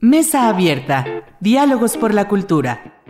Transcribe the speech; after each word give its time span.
Mesa 0.00 0.50
Abierta. 0.50 1.24
Diálogos 1.40 1.96
por 1.96 2.12
la 2.12 2.28
Cultura. 2.28 3.00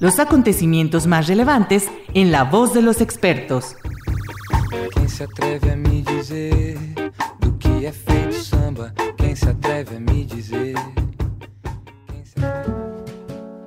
Los 0.00 0.18
acontecimientos 0.18 1.06
más 1.06 1.28
relevantes 1.28 1.88
en 2.14 2.32
la 2.32 2.42
voz 2.42 2.74
de 2.74 2.82
los 2.82 3.00
expertos. 3.00 3.76
Quem 4.92 5.08
se 5.08 5.22
atreve 5.22 5.70
a 5.70 5.76
me 5.76 6.02
dizer 6.02 6.76
do 7.38 7.56
que 7.58 7.86
é 7.86 7.92
feito 7.92 8.32
samba? 8.32 8.92
Quem 9.16 9.36
se 9.36 9.48
atreve 9.48 9.96
a 9.96 10.00
me 10.00 10.24
dizer? 10.24 10.74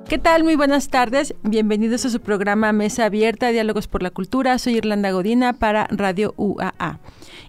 ¿Qué 0.06 0.18
tal? 0.18 0.44
Muy 0.44 0.56
buenas 0.56 0.88
tardes. 0.88 1.34
Bienvenidos 1.42 2.04
a 2.04 2.10
su 2.10 2.20
programa 2.20 2.72
Mesa 2.72 3.06
Abierta, 3.06 3.48
Diálogos 3.48 3.88
por 3.88 4.02
la 4.02 4.10
Cultura. 4.10 4.58
Soy 4.58 4.76
Irlanda 4.76 5.12
Godina 5.12 5.54
para 5.54 5.86
Radio 5.90 6.34
UAA. 6.36 7.00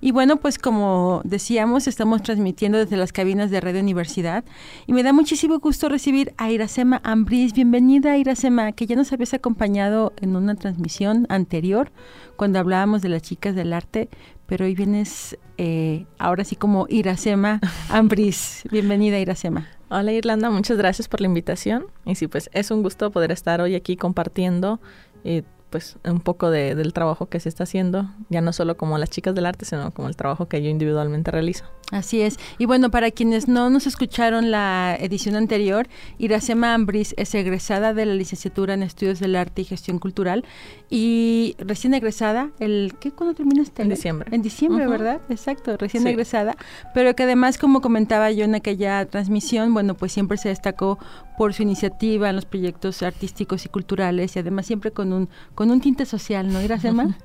Y 0.02 0.11
bueno, 0.11 0.38
pues 0.38 0.57
como 0.57 1.21
decíamos, 1.25 1.88
estamos 1.88 2.23
transmitiendo 2.23 2.77
desde 2.77 2.95
las 2.95 3.12
cabinas 3.12 3.52
de 3.52 3.59
Radio 3.59 3.81
Universidad 3.81 4.45
y 4.88 4.94
me 4.94 5.03
da 5.03 5.12
muchísimo 5.12 5.59
gusto 5.59 5.90
recibir 5.90 6.34
a 6.38 6.49
Iracema 6.52 7.02
Ambris. 7.03 7.53
Bienvenida, 7.53 8.17
Iracema, 8.17 8.71
que 8.71 8.85
ya 8.85 8.95
nos 8.95 9.12
habías 9.12 9.34
acompañado 9.34 10.13
en 10.21 10.35
una 10.35 10.55
transmisión 10.55 11.26
anterior 11.30 11.91
cuando 12.38 12.59
hablábamos 12.59 13.02
de 13.02 13.09
las 13.09 13.21
chicas 13.21 13.55
del 13.55 13.73
arte, 13.73 14.09
pero 14.45 14.66
hoy 14.66 14.73
vienes 14.73 15.38
eh, 15.57 16.05
ahora 16.18 16.45
sí 16.45 16.55
como 16.55 16.85
Iracema 16.88 17.59
Ambris. 17.90 18.63
Bienvenida, 18.71 19.20
Iracema. 19.20 19.68
Hola 19.90 20.13
Irlanda, 20.13 20.49
muchas 20.49 20.77
gracias 20.77 21.09
por 21.09 21.20
la 21.20 21.27
invitación. 21.27 21.88
Y 22.05 22.16
sí, 22.16 22.27
pues 22.27 22.49
es 22.54 22.71
un 22.71 22.84
gusto 22.84 23.12
poder 23.12 23.31
estar 23.31 23.59
hoy 23.59 23.76
aquí 23.76 23.98
compartiendo 23.98 24.79
eh, 25.26 25.43
pues 25.70 25.98
un 26.04 26.20
poco 26.20 26.50
de, 26.50 26.76
del 26.76 26.94
trabajo 26.94 27.28
que 27.28 27.40
se 27.40 27.50
está 27.50 27.64
haciendo, 27.64 28.10
ya 28.30 28.41
no 28.41 28.54
solo 28.54 28.77
como 28.77 28.98
las 28.98 29.10
chicas 29.10 29.36
del 29.36 29.46
arte, 29.46 29.66
sino 29.66 29.91
como 29.91 30.08
el 30.08 30.16
trabajo 30.16 30.48
que 30.48 30.62
yo 30.62 30.70
individualmente 30.70 31.32
realizo. 31.32 31.66
Así 31.91 32.22
es. 32.22 32.38
Y 32.60 32.66
bueno, 32.66 32.91
para 32.91 33.10
quienes 33.10 33.48
no 33.48 33.70
nos 33.71 33.88
escucharon 33.88 34.52
la 34.52 34.96
edición 34.99 35.35
anterior, 35.35 35.88
Iracema 36.20 36.76
Ambris 36.76 37.16
es 37.18 37.34
egresada 37.34 37.93
de 37.96 38.05
la 38.05 38.13
licenciatura 38.13 38.76
en 38.76 38.84
Estudios 38.84 39.20
del 39.20 39.35
Arte 39.35 39.63
y 39.63 39.66
Gestión 39.66 39.98
Cultural 39.98 40.46
y 40.90 41.55
recién 41.58 41.93
egresada, 41.96 42.52
el 42.60 42.93
¿qué 42.99 43.12
cuándo 43.12 43.34
terminaste? 43.36 43.82
En 43.82 43.90
diciembre. 43.90 44.30
En 44.32 44.41
diciembre. 44.41 44.88
¿verdad? 44.88 45.21
Exacto, 45.30 45.77
recién 45.77 46.04
Sí. 46.04 46.10
egresada, 46.10 46.55
pero 46.93 47.15
que 47.15 47.24
además 47.24 47.58
como 47.58 47.82
comentaba 47.82 48.32
yo 48.32 48.46
en 48.46 48.55
aquella 48.55 49.05
transmisión, 49.05 49.74
bueno, 49.74 49.96
pues 49.96 50.12
siempre 50.12 50.38
se 50.38 50.49
destacó 50.49 50.99
por 51.38 51.54
su 51.54 51.63
iniciativa 51.63 52.30
en 52.30 52.36
los 52.36 52.46
proyectos 52.46 53.02
artísticos 53.02 53.65
y 53.65 53.70
culturales 53.70 54.36
y 54.36 54.40
además 54.40 54.65
siempre 54.68 54.91
con 54.91 55.13
un 55.13 55.30
con 55.60 55.71
un 55.71 55.82
tinte 55.82 56.05
social, 56.05 56.48
¿no, 56.54 56.62
Iracema? 56.62 57.18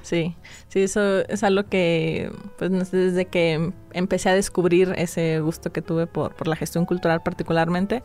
Sí, 0.00 0.36
sí, 0.68 0.78
eso 0.78 1.26
es 1.26 1.42
algo 1.42 1.64
que, 1.64 2.30
pues 2.56 2.70
desde 2.92 3.24
que 3.24 3.54
em- 3.54 3.72
empecé 3.92 4.28
a 4.28 4.34
descubrir 4.36 4.94
ese 4.96 5.40
gusto 5.40 5.72
que 5.72 5.82
tuve 5.82 6.06
por, 6.06 6.36
por 6.36 6.46
la 6.46 6.54
gestión 6.54 6.86
cultural 6.86 7.20
particularmente, 7.20 8.04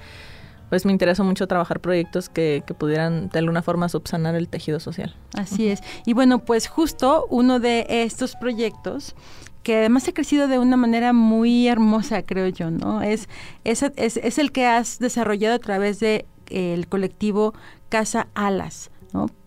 pues 0.69 0.87
me 0.87 0.91
interesó 0.91 1.23
mucho 1.23 1.45
trabajar 1.45 1.81
proyectos 1.81 2.29
que, 2.29 2.63
que 2.65 2.73
pudieran 2.73 3.29
de 3.29 3.37
alguna 3.37 3.61
forma 3.61 3.87
subsanar 3.87 4.33
el 4.33 4.47
tejido 4.49 4.79
social. 4.79 5.15
Así 5.37 5.67
es. 5.67 5.81
Y 6.07 6.13
bueno, 6.13 6.39
pues 6.39 6.67
justo 6.67 7.27
uno 7.29 7.59
de 7.59 7.85
estos 7.87 8.35
proyectos 8.35 9.13
que 9.61 9.77
además 9.77 10.07
ha 10.07 10.13
crecido 10.13 10.47
de 10.47 10.57
una 10.57 10.77
manera 10.77 11.13
muy 11.13 11.67
hermosa, 11.67 12.23
creo 12.23 12.47
yo, 12.47 12.71
¿no? 12.71 13.03
Es, 13.03 13.29
es, 13.63 13.83
es, 13.97 14.17
es 14.17 14.39
el 14.39 14.51
que 14.51 14.65
has 14.65 14.97
desarrollado 14.97 15.53
a 15.53 15.59
través 15.59 15.99
de 15.99 16.25
eh, 16.49 16.73
el 16.73 16.87
colectivo 16.87 17.53
Casa 17.89 18.29
Alas. 18.33 18.89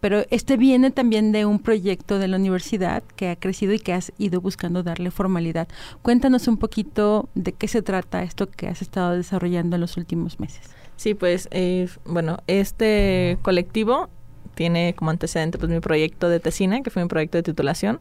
Pero 0.00 0.24
este 0.30 0.56
viene 0.56 0.90
también 0.90 1.32
de 1.32 1.44
un 1.44 1.58
proyecto 1.58 2.18
de 2.18 2.28
la 2.28 2.36
universidad 2.36 3.02
que 3.16 3.30
ha 3.30 3.36
crecido 3.36 3.72
y 3.72 3.78
que 3.78 3.92
has 3.92 4.12
ido 4.18 4.40
buscando 4.40 4.82
darle 4.82 5.10
formalidad. 5.10 5.68
Cuéntanos 6.02 6.48
un 6.48 6.56
poquito 6.56 7.28
de 7.34 7.52
qué 7.52 7.68
se 7.68 7.82
trata 7.82 8.22
esto 8.22 8.48
que 8.48 8.68
has 8.68 8.82
estado 8.82 9.12
desarrollando 9.12 9.76
en 9.76 9.80
los 9.80 9.96
últimos 9.96 10.40
meses. 10.40 10.62
Sí, 10.96 11.14
pues 11.14 11.48
eh, 11.52 11.88
bueno, 12.04 12.38
este 12.46 13.38
colectivo 13.42 14.08
tiene 14.54 14.94
como 14.94 15.10
antecedente 15.10 15.56
pues 15.58 15.70
mi 15.70 15.80
proyecto 15.80 16.28
de 16.28 16.40
tesina, 16.40 16.82
que 16.82 16.90
fue 16.90 17.02
mi 17.02 17.08
proyecto 17.08 17.38
de 17.38 17.44
titulación, 17.44 18.00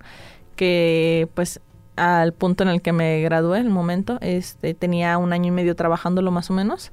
que 0.56 1.30
pues 1.36 1.62
al 1.97 2.34
punto 2.34 2.63
en 2.63 2.69
el 2.69 2.81
que 2.81 2.94
me 2.94 3.22
gradué, 3.22 3.59
el 3.59 3.69
momento, 3.69 4.18
este, 4.22 4.74
tenía 4.74 5.18
un 5.18 5.34
año 5.34 5.47
y 5.47 5.52
medio 5.52 5.75
trabajándolo 5.75 6.31
más 6.31 6.50
o 6.50 6.53
menos. 6.53 6.92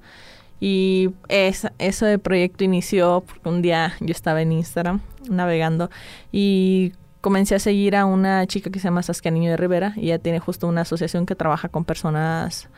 Y 0.67 1.11
es, 1.29 1.67
ese 1.79 2.19
proyecto 2.19 2.65
inició 2.65 3.23
porque 3.27 3.51
un 3.51 3.61
día 3.61 3.93
yo 4.01 4.13
estaba 4.13 4.41
en 4.41 4.51
Instagram 4.51 5.03
navegando 5.29 5.91
y 6.33 6.95
comencé 7.21 7.55
a 7.55 7.59
seguir 7.59 7.95
a 7.95 8.07
una 8.07 8.47
chica 8.47 8.71
que 8.71 8.79
se 8.79 8.85
llama 8.85 9.03
Saskia 9.03 9.31
Niño 9.31 9.51
de 9.51 9.59
Rivera 9.59 9.93
y 9.95 10.07
ella 10.07 10.19
tiene 10.21 10.39
justo 10.39 10.67
una 10.67 10.81
asociación 10.81 11.27
que 11.27 11.35
trabaja 11.35 11.69
con 11.69 11.85
personas, 11.85 12.71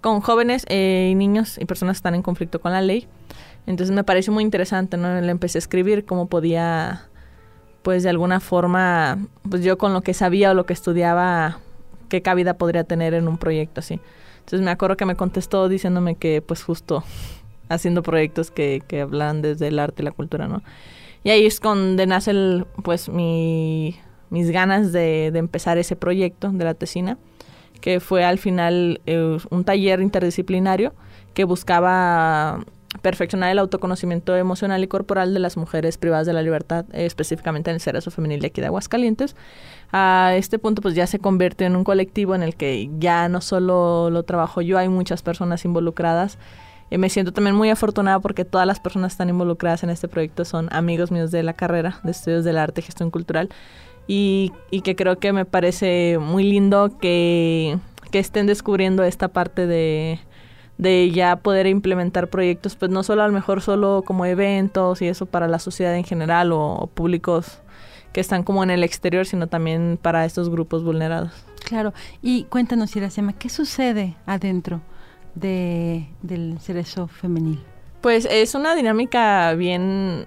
con 0.00 0.22
jóvenes 0.22 0.64
eh, 0.70 1.10
y 1.12 1.14
niños 1.16 1.58
y 1.58 1.66
personas 1.66 1.96
que 1.96 1.98
están 1.98 2.14
en 2.14 2.22
conflicto 2.22 2.62
con 2.62 2.72
la 2.72 2.80
ley. 2.80 3.06
Entonces 3.66 3.94
me 3.94 4.04
pareció 4.04 4.32
muy 4.32 4.42
interesante, 4.42 4.96
¿no? 4.96 5.20
Le 5.20 5.30
empecé 5.30 5.58
a 5.58 5.60
escribir 5.60 6.06
cómo 6.06 6.28
podía, 6.28 7.08
pues 7.82 8.04
de 8.04 8.08
alguna 8.08 8.40
forma, 8.40 9.18
pues 9.50 9.62
yo 9.62 9.76
con 9.76 9.92
lo 9.92 10.00
que 10.00 10.14
sabía 10.14 10.52
o 10.52 10.54
lo 10.54 10.64
que 10.64 10.72
estudiaba, 10.72 11.58
qué 12.08 12.22
cabida 12.22 12.54
podría 12.54 12.84
tener 12.84 13.12
en 13.12 13.28
un 13.28 13.36
proyecto 13.36 13.80
así. 13.80 14.00
Entonces 14.44 14.60
me 14.60 14.70
acuerdo 14.70 14.98
que 14.98 15.06
me 15.06 15.16
contestó 15.16 15.70
diciéndome 15.70 16.16
que 16.16 16.42
pues 16.42 16.62
justo 16.62 17.02
haciendo 17.70 18.02
proyectos 18.02 18.50
que, 18.50 18.82
que 18.86 19.00
hablan 19.00 19.40
desde 19.40 19.68
el 19.68 19.78
arte 19.78 20.02
y 20.02 20.04
la 20.04 20.12
cultura, 20.12 20.48
¿no? 20.48 20.62
Y 21.22 21.30
ahí 21.30 21.46
es 21.46 21.58
donde 21.60 22.06
nace 22.06 22.32
el, 22.32 22.66
pues 22.82 23.08
mi, 23.08 23.96
mis 24.28 24.50
ganas 24.50 24.92
de, 24.92 25.30
de 25.32 25.38
empezar 25.38 25.78
ese 25.78 25.96
proyecto 25.96 26.50
de 26.50 26.64
la 26.64 26.74
tesina, 26.74 27.16
que 27.80 28.00
fue 28.00 28.22
al 28.22 28.38
final 28.38 29.00
eh, 29.06 29.38
un 29.48 29.64
taller 29.64 30.02
interdisciplinario 30.02 30.92
que 31.32 31.44
buscaba 31.44 32.64
perfeccionar 33.02 33.50
el 33.50 33.58
autoconocimiento 33.58 34.36
emocional 34.36 34.82
y 34.82 34.88
corporal 34.88 35.34
de 35.34 35.40
las 35.40 35.56
mujeres 35.56 35.98
privadas 35.98 36.26
de 36.26 36.32
la 36.32 36.42
libertad, 36.42 36.84
eh, 36.92 37.06
específicamente 37.06 37.70
en 37.70 37.74
el 37.74 37.80
Cerezo 37.80 38.10
Femenil 38.10 38.40
de 38.40 38.48
aquí 38.48 38.60
de 38.60 38.68
Aguascalientes. 38.68 39.36
A 39.92 40.34
este 40.36 40.58
punto 40.58 40.82
pues 40.82 40.94
ya 40.94 41.06
se 41.06 41.18
convierte 41.18 41.64
en 41.64 41.76
un 41.76 41.84
colectivo 41.84 42.34
en 42.34 42.42
el 42.42 42.54
que 42.56 42.90
ya 42.98 43.28
no 43.28 43.40
solo 43.40 44.10
lo 44.10 44.22
trabajo 44.22 44.60
yo, 44.62 44.78
hay 44.78 44.88
muchas 44.88 45.22
personas 45.22 45.64
involucradas. 45.64 46.38
Eh, 46.90 46.98
me 46.98 47.08
siento 47.08 47.32
también 47.32 47.56
muy 47.56 47.70
afortunada 47.70 48.20
porque 48.20 48.44
todas 48.44 48.66
las 48.66 48.80
personas 48.80 49.12
que 49.12 49.14
están 49.14 49.28
involucradas 49.28 49.82
en 49.82 49.90
este 49.90 50.08
proyecto 50.08 50.44
son 50.44 50.68
amigos 50.72 51.10
míos 51.10 51.30
de 51.30 51.42
la 51.42 51.54
carrera 51.54 52.00
de 52.02 52.10
estudios 52.10 52.44
del 52.44 52.58
arte 52.58 52.80
y 52.80 52.84
gestión 52.84 53.10
cultural 53.10 53.48
y, 54.06 54.52
y 54.70 54.82
que 54.82 54.96
creo 54.96 55.18
que 55.18 55.32
me 55.32 55.44
parece 55.44 56.18
muy 56.20 56.44
lindo 56.44 56.98
que, 56.98 57.78
que 58.10 58.18
estén 58.18 58.46
descubriendo 58.46 59.02
esta 59.02 59.28
parte 59.28 59.66
de, 59.66 60.20
de 60.78 61.10
ya 61.10 61.36
poder 61.36 61.66
implementar 61.66 62.28
proyectos, 62.28 62.76
pues 62.76 62.90
no 62.90 63.02
solo 63.02 63.22
a 63.22 63.26
lo 63.26 63.32
mejor 63.32 63.60
solo 63.60 64.02
como 64.04 64.26
eventos 64.26 65.02
y 65.02 65.06
eso 65.06 65.26
para 65.26 65.48
la 65.48 65.58
sociedad 65.58 65.94
en 65.96 66.04
general 66.04 66.52
o, 66.52 66.60
o 66.60 66.86
públicos 66.88 67.60
que 68.12 68.20
están 68.20 68.44
como 68.44 68.62
en 68.62 68.70
el 68.70 68.84
exterior, 68.84 69.26
sino 69.26 69.48
también 69.48 69.98
para 70.00 70.24
estos 70.24 70.48
grupos 70.48 70.84
vulnerados. 70.84 71.32
Claro. 71.64 71.92
Y 72.22 72.44
cuéntanos, 72.44 72.94
Iracema, 72.94 73.32
¿qué 73.32 73.48
sucede 73.48 74.16
adentro 74.24 74.80
de, 75.34 76.08
del 76.22 76.58
cerezo 76.60 77.08
femenil? 77.08 77.60
Pues 78.00 78.28
es 78.30 78.54
una 78.54 78.76
dinámica 78.76 79.52
bien, 79.54 80.26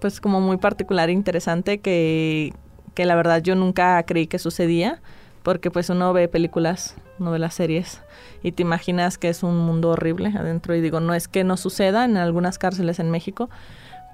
pues 0.00 0.20
como 0.20 0.40
muy 0.40 0.58
particular 0.58 1.08
e 1.08 1.12
interesante 1.12 1.78
que, 1.78 2.52
que 2.94 3.06
la 3.06 3.14
verdad 3.14 3.42
yo 3.42 3.54
nunca 3.54 4.02
creí 4.02 4.26
que 4.26 4.38
sucedía, 4.38 5.00
porque 5.42 5.70
pues 5.70 5.88
uno 5.88 6.12
ve 6.12 6.28
películas, 6.28 6.96
uno 7.18 7.30
ve 7.30 7.38
las 7.38 7.54
series. 7.54 8.02
Y 8.42 8.52
te 8.52 8.62
imaginas 8.62 9.18
que 9.18 9.28
es 9.28 9.42
un 9.42 9.58
mundo 9.58 9.90
horrible 9.90 10.32
adentro. 10.36 10.74
Y 10.74 10.80
digo, 10.80 11.00
no 11.00 11.14
es 11.14 11.28
que 11.28 11.44
no 11.44 11.56
suceda 11.56 12.04
en 12.04 12.16
algunas 12.16 12.58
cárceles 12.58 12.98
en 12.98 13.10
México, 13.10 13.50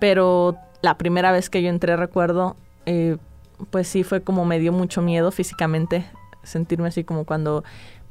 pero 0.01 0.57
la 0.83 0.99
primera 0.99 1.33
vez 1.33 1.51
que 1.51 1.63
yo 1.63 1.69
entré 1.69 1.97
recuerdo, 1.97 2.57
eh, 2.87 3.17
pues 3.71 3.89
sí 3.89 4.03
fue 4.03 4.23
como 4.23 4.45
me 4.45 4.59
dio 4.59 4.73
mucho 4.73 5.03
miedo 5.03 5.31
físicamente 5.31 6.05
sentirme 6.43 6.89
así 6.89 7.05
como 7.05 7.25
cuando 7.25 7.63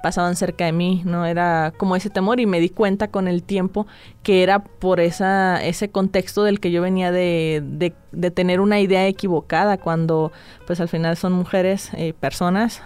pasaban 0.01 0.35
cerca 0.35 0.65
de 0.65 0.71
mí, 0.71 1.01
¿no? 1.05 1.25
Era 1.25 1.73
como 1.77 1.95
ese 1.95 2.09
temor 2.09 2.39
y 2.39 2.45
me 2.45 2.59
di 2.59 2.69
cuenta 2.69 3.09
con 3.09 3.27
el 3.27 3.43
tiempo 3.43 3.85
que 4.23 4.43
era 4.43 4.59
por 4.59 4.99
esa, 4.99 5.63
ese 5.63 5.89
contexto 5.89 6.43
del 6.43 6.59
que 6.59 6.71
yo 6.71 6.81
venía 6.81 7.11
de, 7.11 7.61
de, 7.63 7.93
de 8.11 8.31
tener 8.31 8.59
una 8.59 8.79
idea 8.79 9.05
equivocada 9.07 9.77
cuando 9.77 10.31
pues 10.65 10.79
al 10.79 10.89
final 10.89 11.17
son 11.17 11.33
mujeres, 11.33 11.91
eh, 11.93 12.13
personas, 12.19 12.81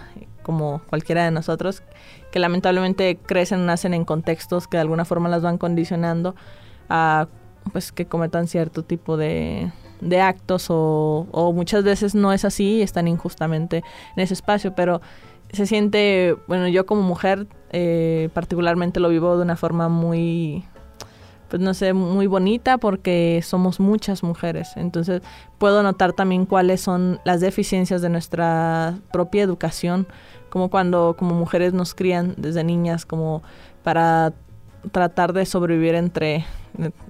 como 0.46 0.80
cualquiera 0.88 1.24
de 1.24 1.32
nosotros, 1.32 1.82
que 2.30 2.38
lamentablemente 2.38 3.16
crecen, 3.16 3.66
nacen 3.66 3.94
en 3.94 4.04
contextos 4.04 4.68
que 4.68 4.76
de 4.76 4.82
alguna 4.82 5.04
forma 5.04 5.28
las 5.28 5.42
van 5.42 5.58
condicionando 5.58 6.36
a 6.88 7.26
pues 7.72 7.90
que 7.90 8.06
cometan 8.06 8.46
cierto 8.46 8.84
tipo 8.84 9.16
de, 9.16 9.72
de 10.00 10.20
actos 10.20 10.66
o, 10.70 11.26
o 11.32 11.52
muchas 11.52 11.82
veces 11.82 12.14
no 12.14 12.32
es 12.32 12.44
así 12.44 12.76
y 12.76 12.82
están 12.82 13.08
injustamente 13.08 13.82
en 14.14 14.22
ese 14.22 14.34
espacio, 14.34 14.72
pero 14.76 15.00
se 15.50 15.66
siente, 15.66 16.36
bueno, 16.46 16.68
yo 16.68 16.86
como 16.86 17.02
mujer 17.02 17.48
eh, 17.70 18.28
particularmente 18.32 19.00
lo 19.00 19.08
vivo 19.08 19.36
de 19.36 19.42
una 19.42 19.56
forma 19.56 19.88
muy, 19.88 20.64
pues 21.48 21.62
no 21.62 21.74
sé, 21.74 21.92
muy 21.92 22.26
bonita 22.26 22.78
porque 22.78 23.40
somos 23.44 23.80
muchas 23.80 24.22
mujeres. 24.22 24.72
Entonces 24.76 25.22
puedo 25.58 25.82
notar 25.82 26.12
también 26.12 26.46
cuáles 26.46 26.80
son 26.80 27.20
las 27.24 27.40
deficiencias 27.40 28.02
de 28.02 28.08
nuestra 28.08 28.98
propia 29.12 29.42
educación, 29.42 30.06
como 30.50 30.70
cuando 30.70 31.16
como 31.18 31.34
mujeres 31.34 31.72
nos 31.72 31.94
crían 31.94 32.34
desde 32.36 32.64
niñas 32.64 33.06
como 33.06 33.42
para 33.82 34.32
tratar 34.92 35.32
de 35.32 35.46
sobrevivir 35.46 35.94
entre, 35.94 36.44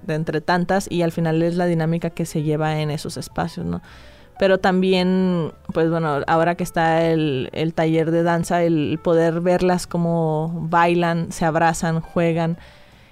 entre 0.07 0.41
tantas 0.41 0.89
y 0.89 1.01
al 1.01 1.11
final 1.11 1.41
es 1.41 1.55
la 1.55 1.65
dinámica 1.65 2.09
que 2.09 2.25
se 2.25 2.43
lleva 2.43 2.79
en 2.79 2.91
esos 2.91 3.17
espacios, 3.17 3.65
¿no? 3.65 3.81
Pero 4.39 4.59
también, 4.59 5.51
pues 5.73 5.89
bueno, 5.89 6.21
ahora 6.27 6.53
que 6.53 6.63
está 6.63 7.07
el, 7.07 7.49
el 7.53 7.73
taller 7.73 8.11
de 8.11 8.21
danza, 8.21 8.61
el 8.61 8.99
poder 9.03 9.41
verlas 9.41 9.87
como 9.87 10.51
bailan, 10.69 11.31
se 11.31 11.43
abrazan, 11.43 12.01
juegan, 12.01 12.59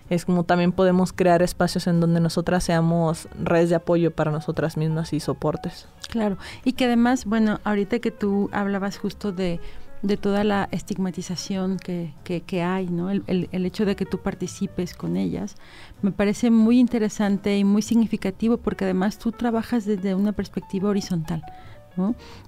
es 0.10 0.25
como 0.25 0.44
también 0.44 0.72
podemos 0.72 1.13
crear 1.13 1.42
espacios 1.42 1.88
en 1.88 2.00
donde 2.00 2.19
nosotras 2.19 2.63
seamos 2.63 3.28
redes 3.42 3.69
de 3.69 3.75
apoyo 3.75 4.12
para 4.12 4.31
nosotras 4.31 4.78
mismas 4.78 5.13
y 5.13 5.19
soportes. 5.19 5.88
Claro, 6.10 6.38
y 6.63 6.74
que 6.74 6.86
además, 6.86 7.25
bueno, 7.25 7.60
ahorita 7.63 8.00
que 8.00 8.12
tú 8.12 8.50
hablabas 8.52 8.98
justo 8.98 9.31
de, 9.31 9.60
de 10.02 10.18
toda 10.18 10.44
la 10.44 10.69
estigmatización 10.72 11.78
que, 11.78 12.13
que, 12.24 12.62
hay, 12.62 12.88
¿no? 12.88 13.10
El, 13.10 13.24
el, 13.28 13.50
el, 13.52 13.66
hecho 13.66 13.86
de 13.86 13.96
que 13.96 14.06
tú 14.06 14.19
participes 14.19 14.94
con 14.94 15.18
ellas, 15.18 15.56
me 16.02 16.12
parece 16.12 16.52
muy 16.52 16.80
interesante 16.80 17.57
y 17.57 17.63
muy 17.63 17.81
significativo 17.81 18.57
porque 18.57 18.86
además 18.86 19.18
tú 19.18 19.31
trabajas 19.31 19.86
desde 19.86 20.13
una 20.13 20.31
perspectiva 20.31 20.90
horizontal. 20.90 21.44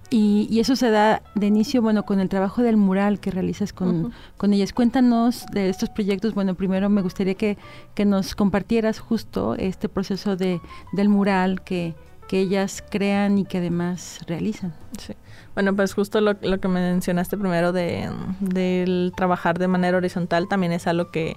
Y, 0.09 0.59
eso 0.59 0.75
se 0.75 0.89
da 0.89 1.21
de 1.35 1.47
inicio, 1.47 1.81
bueno, 1.81 2.03
con 2.03 2.19
el 2.19 2.29
trabajo 2.29 2.61
del 2.61 2.77
mural 2.77 3.19
que 3.19 3.31
realizas 3.31 3.73
con, 3.73 4.13
con 4.38 4.53
ellas. 4.53 4.73
Cuéntanos 4.73 5.45
de 5.51 5.69
estos 5.69 5.89
proyectos. 5.89 6.33
Bueno, 6.33 6.55
primero 6.55 6.89
me 6.89 7.01
gustaría 7.01 7.35
que, 7.35 7.57
que 7.94 8.05
nos 8.05 8.35
compartieras 8.35 8.99
justo 8.99 9.55
este 9.55 9.89
proceso 9.89 10.38
de, 10.38 10.61
del 10.94 11.09
mural 11.09 11.61
que, 11.61 11.95
que 12.27 12.39
ellas 12.39 12.83
crean 12.89 13.38
y 13.38 13.45
que 13.45 13.57
además 13.57 14.19
realizan. 14.27 14.73
Sí. 14.99 15.13
Bueno, 15.55 15.75
pues 15.75 15.94
justo 15.94 16.21
lo, 16.21 16.35
lo 16.41 16.59
que 16.59 16.67
mencionaste 16.67 17.38
primero 17.38 17.71
de, 17.71 18.09
del 18.39 19.11
trabajar 19.15 19.57
de 19.57 19.67
manera 19.67 19.97
horizontal 19.97 20.47
también 20.47 20.71
es 20.71 20.88
algo 20.88 21.09
que, 21.09 21.35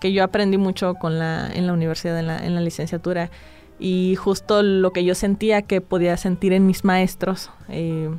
que 0.00 0.12
yo 0.12 0.22
aprendí 0.22 0.58
mucho 0.58 0.94
con 0.94 1.18
la, 1.18 1.50
en 1.52 1.66
la 1.66 1.72
universidad, 1.72 2.18
en 2.18 2.26
la, 2.26 2.44
en 2.44 2.54
la 2.54 2.60
licenciatura 2.60 3.30
y 3.78 4.16
justo 4.16 4.62
lo 4.62 4.92
que 4.92 5.04
yo 5.04 5.14
sentía 5.14 5.62
que 5.62 5.80
podía 5.80 6.16
sentir 6.16 6.52
en 6.52 6.66
mis 6.66 6.84
maestros, 6.84 7.50
eh, 7.68 8.10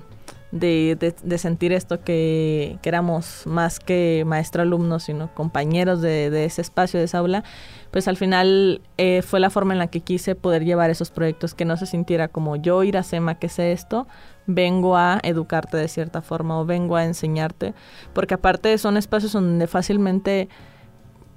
de, 0.52 1.38
sentir 1.38 1.74
esto 1.74 2.02
que, 2.02 2.80
éramos 2.84 3.44
más 3.46 3.80
que 3.80 4.24
maestro-alumno, 4.26 5.00
sino 5.00 5.34
compañeros 5.34 6.02
de, 6.02 6.46
ese 6.46 6.62
espacio, 6.62 7.00
de 7.00 7.06
esa 7.06 7.18
aula, 7.20 7.44
pues 7.92 8.08
al 8.08 8.16
final 8.16 8.82
eh, 8.98 9.22
fue 9.22 9.40
la 9.40 9.50
forma 9.50 9.74
en 9.74 9.80
la 9.80 9.88
que 9.88 10.00
quise 10.00 10.36
poder 10.36 10.64
llevar 10.64 10.90
esos 10.90 11.12
proyectos, 11.12 11.54
que 11.54 11.66
no 11.66 11.78
se 11.78 11.86
sintiera 11.86 12.28
como 12.30 12.56
yo 12.56 12.84
ir 12.84 12.98
a 12.98 13.04
SEMA, 13.04 13.36
que 13.36 13.50
sé 13.50 13.72
esto, 13.72 14.08
vengo 14.48 14.96
a 14.96 15.20
educarte 15.24 15.78
de 15.78 15.88
cierta 15.88 16.22
forma 16.22 16.60
o 16.60 16.66
vengo 16.66 16.96
a 16.96 17.04
enseñarte, 17.06 17.74
porque 18.14 18.36
aparte 18.36 18.78
son 18.78 18.98
espacios 18.98 19.34
donde 19.34 19.68
fácilmente 19.68 20.48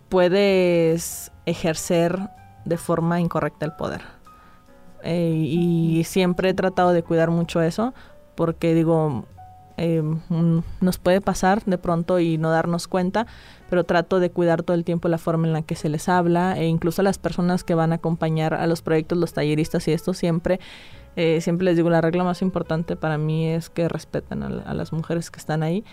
puedes 0.08 1.32
ejercer 1.44 2.30
de 2.68 2.76
forma 2.76 3.20
incorrecta 3.20 3.66
el 3.66 3.72
poder. 3.72 4.02
Eh, 5.02 5.32
y 5.34 6.04
siempre 6.04 6.50
he 6.50 6.54
tratado 6.54 6.92
de 6.92 7.02
cuidar 7.02 7.30
mucho 7.30 7.62
eso, 7.62 7.94
porque 8.34 8.74
digo, 8.74 9.24
eh, 9.76 10.02
nos 10.80 10.98
puede 10.98 11.20
pasar 11.20 11.64
de 11.64 11.78
pronto 11.78 12.18
y 12.18 12.36
no 12.38 12.50
darnos 12.50 12.88
cuenta, 12.88 13.26
pero 13.70 13.84
trato 13.84 14.20
de 14.20 14.30
cuidar 14.30 14.62
todo 14.62 14.76
el 14.76 14.84
tiempo 14.84 15.08
la 15.08 15.18
forma 15.18 15.46
en 15.46 15.52
la 15.52 15.62
que 15.62 15.76
se 15.76 15.88
les 15.88 16.08
habla, 16.08 16.58
e 16.58 16.66
incluso 16.66 17.02
a 17.02 17.04
las 17.04 17.18
personas 17.18 17.64
que 17.64 17.74
van 17.74 17.92
a 17.92 17.96
acompañar 17.96 18.54
a 18.54 18.66
los 18.66 18.82
proyectos, 18.82 19.18
los 19.18 19.32
talleristas 19.32 19.86
y 19.88 19.92
esto 19.92 20.14
siempre. 20.14 20.60
Eh, 21.16 21.40
siempre 21.40 21.64
les 21.64 21.76
digo, 21.76 21.90
la 21.90 22.00
regla 22.00 22.22
más 22.22 22.42
importante 22.42 22.94
para 22.94 23.18
mí 23.18 23.48
es 23.48 23.70
que 23.70 23.88
respeten 23.88 24.42
a, 24.42 24.74
las 24.74 24.92
mujeres 24.92 25.30
que 25.30 25.38
están 25.38 25.62
ahí. 25.62 25.84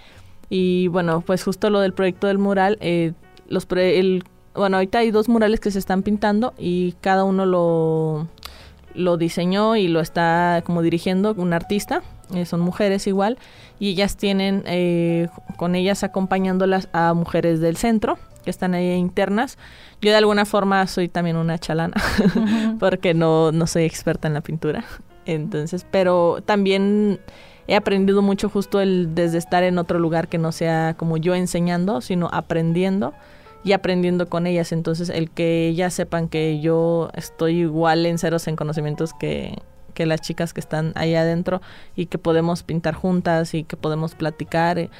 Y 0.49 0.87
bueno, 0.89 1.21
pues 1.21 1.43
justo 1.43 1.71
lo 1.71 1.79
del 1.79 1.93
proyecto 1.93 2.27
del 2.27 2.37
mural, 2.37 2.77
los 3.47 3.67
el, 3.71 4.23
bueno, 4.55 4.77
ahorita 4.77 4.99
hay 4.99 5.11
dos 5.11 5.29
murales 5.29 5.59
que 5.59 5.71
se 5.71 5.79
están 5.79 6.03
pintando 6.03 6.53
y 6.57 6.93
cada 7.01 7.23
uno 7.23 7.45
lo, 7.45 8.27
lo 8.93 9.17
diseñó 9.17 9.75
y 9.75 9.87
lo 9.87 9.99
está 9.99 10.63
como 10.65 10.81
dirigiendo 10.81 11.33
un 11.37 11.53
artista, 11.53 12.01
eh, 12.33 12.45
son 12.45 12.61
mujeres 12.61 13.07
igual, 13.07 13.37
y 13.79 13.89
ellas 13.89 14.17
tienen 14.17 14.63
eh, 14.65 15.27
con 15.57 15.75
ellas 15.75 16.03
acompañándolas 16.03 16.89
a 16.93 17.13
mujeres 17.13 17.59
del 17.59 17.77
centro 17.77 18.17
que 18.43 18.49
están 18.49 18.73
ahí 18.73 18.91
internas. 18.93 19.57
Yo 20.01 20.11
de 20.11 20.17
alguna 20.17 20.45
forma 20.45 20.85
soy 20.87 21.09
también 21.09 21.35
una 21.35 21.57
chalana, 21.57 21.95
porque 22.79 23.13
no, 23.13 23.51
no 23.51 23.67
soy 23.67 23.83
experta 23.83 24.27
en 24.27 24.35
la 24.35 24.41
pintura. 24.41 24.85
Entonces, 25.25 25.85
pero 25.89 26.41
también 26.45 27.19
he 27.67 27.75
aprendido 27.75 28.21
mucho 28.21 28.47
justo 28.47 28.79
el 28.79 29.15
desde 29.15 29.39
estar 29.39 29.63
en 29.63 29.79
otro 29.79 29.97
lugar 29.97 30.27
que 30.27 30.37
no 30.37 30.51
sea 30.51 30.95
como 30.95 31.17
yo 31.17 31.33
enseñando, 31.33 32.01
sino 32.01 32.29
aprendiendo 32.31 33.13
y 33.65 33.73
aprendiendo 33.73 34.29
con 34.29 34.47
ellas. 34.47 34.71
Entonces, 34.71 35.09
el 35.09 35.31
que 35.31 35.67
ellas 35.67 35.93
sepan 35.93 36.29
que 36.29 36.61
yo 36.61 37.09
estoy 37.15 37.61
igual 37.61 38.05
en 38.05 38.19
ceros 38.19 38.47
en 38.47 38.55
conocimientos 38.55 39.13
que, 39.13 39.57
que 39.95 40.05
las 40.05 40.21
chicas 40.21 40.53
que 40.53 40.59
están 40.59 40.93
ahí 40.95 41.15
adentro 41.15 41.61
y 41.95 42.05
que 42.05 42.19
podemos 42.19 42.61
pintar 42.61 42.93
juntas 42.93 43.55
y 43.55 43.63
que 43.63 43.75
podemos 43.75 44.13
platicar, 44.13 44.77
eh, 44.77 44.91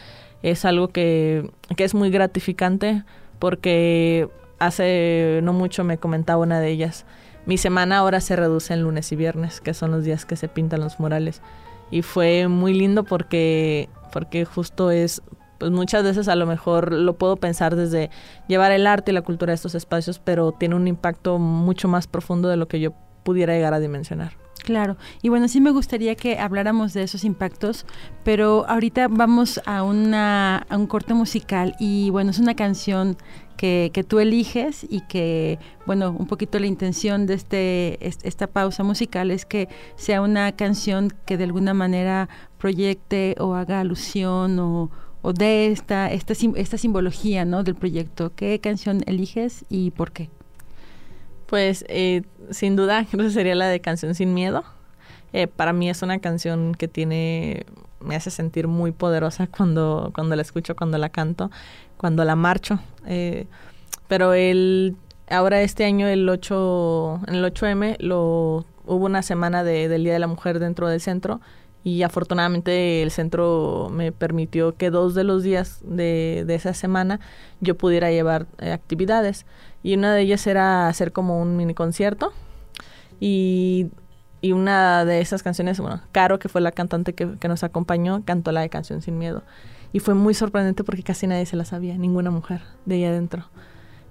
es 0.41 0.65
algo 0.65 0.87
que, 0.87 1.49
que 1.77 1.83
es 1.83 1.93
muy 1.93 2.09
gratificante 2.09 3.03
porque 3.37 4.27
hace 4.57 5.41
no 5.43 5.53
mucho 5.53 5.83
me 5.83 5.99
comentaba 5.99 6.41
una 6.41 6.59
de 6.59 6.71
ellas. 6.71 7.05
Mi 7.45 7.59
semana 7.59 7.99
ahora 7.99 8.19
se 8.19 8.35
reduce 8.35 8.73
en 8.73 8.81
lunes 8.81 9.11
y 9.11 9.15
viernes, 9.15 9.61
que 9.61 9.75
son 9.75 9.91
los 9.91 10.03
días 10.03 10.25
que 10.25 10.35
se 10.35 10.47
pintan 10.47 10.79
los 10.79 10.99
murales. 10.99 11.43
Y 11.91 12.01
fue 12.01 12.47
muy 12.47 12.73
lindo 12.73 13.03
porque, 13.03 13.89
porque 14.11 14.43
justo 14.43 14.89
es 14.89 15.21
pues 15.57 15.71
muchas 15.71 16.03
veces 16.03 16.27
a 16.27 16.35
lo 16.35 16.45
mejor 16.45 16.91
lo 16.93 17.17
puedo 17.17 17.37
pensar 17.37 17.75
desde 17.75 18.09
llevar 18.47 18.71
el 18.71 18.87
arte 18.87 19.11
y 19.11 19.13
la 19.13 19.21
cultura 19.21 19.51
a 19.51 19.55
estos 19.55 19.75
espacios, 19.75 20.19
pero 20.19 20.51
tiene 20.51 20.75
un 20.75 20.87
impacto 20.87 21.39
mucho 21.39 21.87
más 21.87 22.07
profundo 22.07 22.49
de 22.49 22.57
lo 22.57 22.67
que 22.67 22.79
yo 22.79 22.93
pudiera 23.23 23.53
llegar 23.53 23.73
a 23.73 23.79
dimensionar. 23.79 24.33
Claro, 24.65 24.97
y 25.21 25.29
bueno, 25.29 25.47
sí 25.47 25.61
me 25.61 25.69
gustaría 25.69 26.15
que 26.15 26.39
habláramos 26.39 26.93
de 26.93 27.03
esos 27.03 27.23
impactos, 27.23 27.85
pero 28.23 28.65
ahorita 28.67 29.07
vamos 29.09 29.61
a, 29.67 29.83
una, 29.83 30.65
a 30.69 30.77
un 30.77 30.87
corte 30.87 31.13
musical 31.13 31.75
y 31.79 32.09
bueno, 32.09 32.31
es 32.31 32.39
una 32.39 32.55
canción 32.55 33.15
que, 33.57 33.91
que, 33.93 34.03
tú 34.03 34.19
eliges 34.19 34.83
y 34.89 35.01
que, 35.01 35.59
bueno, 35.85 36.15
un 36.17 36.25
poquito 36.25 36.57
la 36.57 36.65
intención 36.65 37.27
de 37.27 37.35
este, 37.35 37.99
esta 38.07 38.47
pausa 38.47 38.83
musical 38.83 39.29
es 39.29 39.45
que 39.45 39.69
sea 39.97 40.21
una 40.21 40.51
canción 40.53 41.13
que 41.27 41.37
de 41.37 41.43
alguna 41.43 41.75
manera 41.75 42.27
proyecte 42.57 43.35
o 43.39 43.53
haga 43.53 43.81
alusión 43.81 44.57
o, 44.57 44.89
o 45.25 45.33
de 45.33 45.71
esta, 45.71 46.11
esta, 46.11 46.33
esta 46.55 46.77
simbología 46.77 47.45
¿no? 47.45 47.63
del 47.63 47.73
proyecto. 47.73 48.31
¿Qué 48.35 48.59
canción 48.59 49.01
eliges 49.07 49.65
y 49.69 49.89
por 49.89 50.11
qué? 50.11 50.29
Pues 51.47 51.83
eh, 51.89 52.21
sin 52.51 52.75
duda 52.75 53.07
creo 53.11 53.25
que 53.25 53.31
sería 53.31 53.55
la 53.55 53.65
de 53.67 53.79
Canción 53.79 54.13
sin 54.13 54.35
Miedo. 54.35 54.63
Eh, 55.33 55.47
para 55.47 55.73
mí 55.73 55.89
es 55.89 56.03
una 56.03 56.19
canción 56.19 56.75
que 56.75 56.87
tiene, 56.87 57.65
me 58.01 58.15
hace 58.15 58.29
sentir 58.29 58.67
muy 58.67 58.91
poderosa 58.91 59.47
cuando, 59.57 60.11
cuando 60.13 60.35
la 60.35 60.43
escucho, 60.43 60.75
cuando 60.75 60.99
la 60.99 61.09
canto, 61.09 61.49
cuando 61.97 62.23
la 62.23 62.35
marcho. 62.35 62.79
Eh, 63.07 63.47
pero 64.07 64.35
el, 64.35 64.95
ahora 65.27 65.59
este 65.63 65.85
año, 65.85 66.07
el 66.07 66.29
8, 66.29 67.21
en 67.29 67.33
el 67.33 67.51
8M, 67.51 67.95
lo, 67.97 68.63
hubo 68.85 69.05
una 69.05 69.23
semana 69.23 69.63
de, 69.63 69.87
del 69.87 70.03
Día 70.03 70.13
de 70.13 70.19
la 70.19 70.27
Mujer 70.27 70.59
dentro 70.59 70.87
del 70.87 71.01
centro 71.01 71.41
y 71.85 72.01
afortunadamente 72.01 73.03
el 73.03 73.11
centro 73.11 73.89
me 73.91 74.11
permitió 74.11 74.75
que 74.75 74.89
dos 74.89 75.13
de 75.13 75.23
los 75.23 75.43
días 75.43 75.81
de, 75.83 76.43
de 76.47 76.55
esa 76.55 76.73
semana 76.73 77.19
yo 77.61 77.77
pudiera 77.77 78.09
llevar 78.09 78.47
eh, 78.57 78.71
actividades 78.71 79.45
y 79.83 79.93
una 79.95 80.15
de 80.15 80.21
ellas 80.21 80.47
era 80.47 80.87
hacer 80.87 81.11
como 81.11 81.39
un 81.39 81.55
mini 81.55 81.75
concierto 81.75 82.33
y, 83.19 83.91
y, 84.41 84.51
una 84.51 85.05
de 85.05 85.21
esas 85.21 85.43
canciones, 85.43 85.79
bueno, 85.79 86.01
Caro, 86.11 86.39
que 86.39 86.49
fue 86.49 86.59
la 86.59 86.71
cantante 86.71 87.13
que, 87.13 87.37
que 87.37 87.47
nos 87.47 87.63
acompañó, 87.63 88.25
cantó 88.25 88.51
la 88.51 88.61
de 88.61 88.69
Canción 88.69 89.03
Sin 89.03 89.19
Miedo 89.19 89.43
y 89.93 89.99
fue 89.99 90.15
muy 90.15 90.33
sorprendente 90.33 90.83
porque 90.83 91.03
casi 91.03 91.27
nadie 91.27 91.45
se 91.45 91.55
la 91.55 91.65
sabía, 91.65 91.95
ninguna 91.99 92.31
mujer 92.31 92.61
de 92.85 92.95
ahí 92.95 93.05
adentro. 93.05 93.45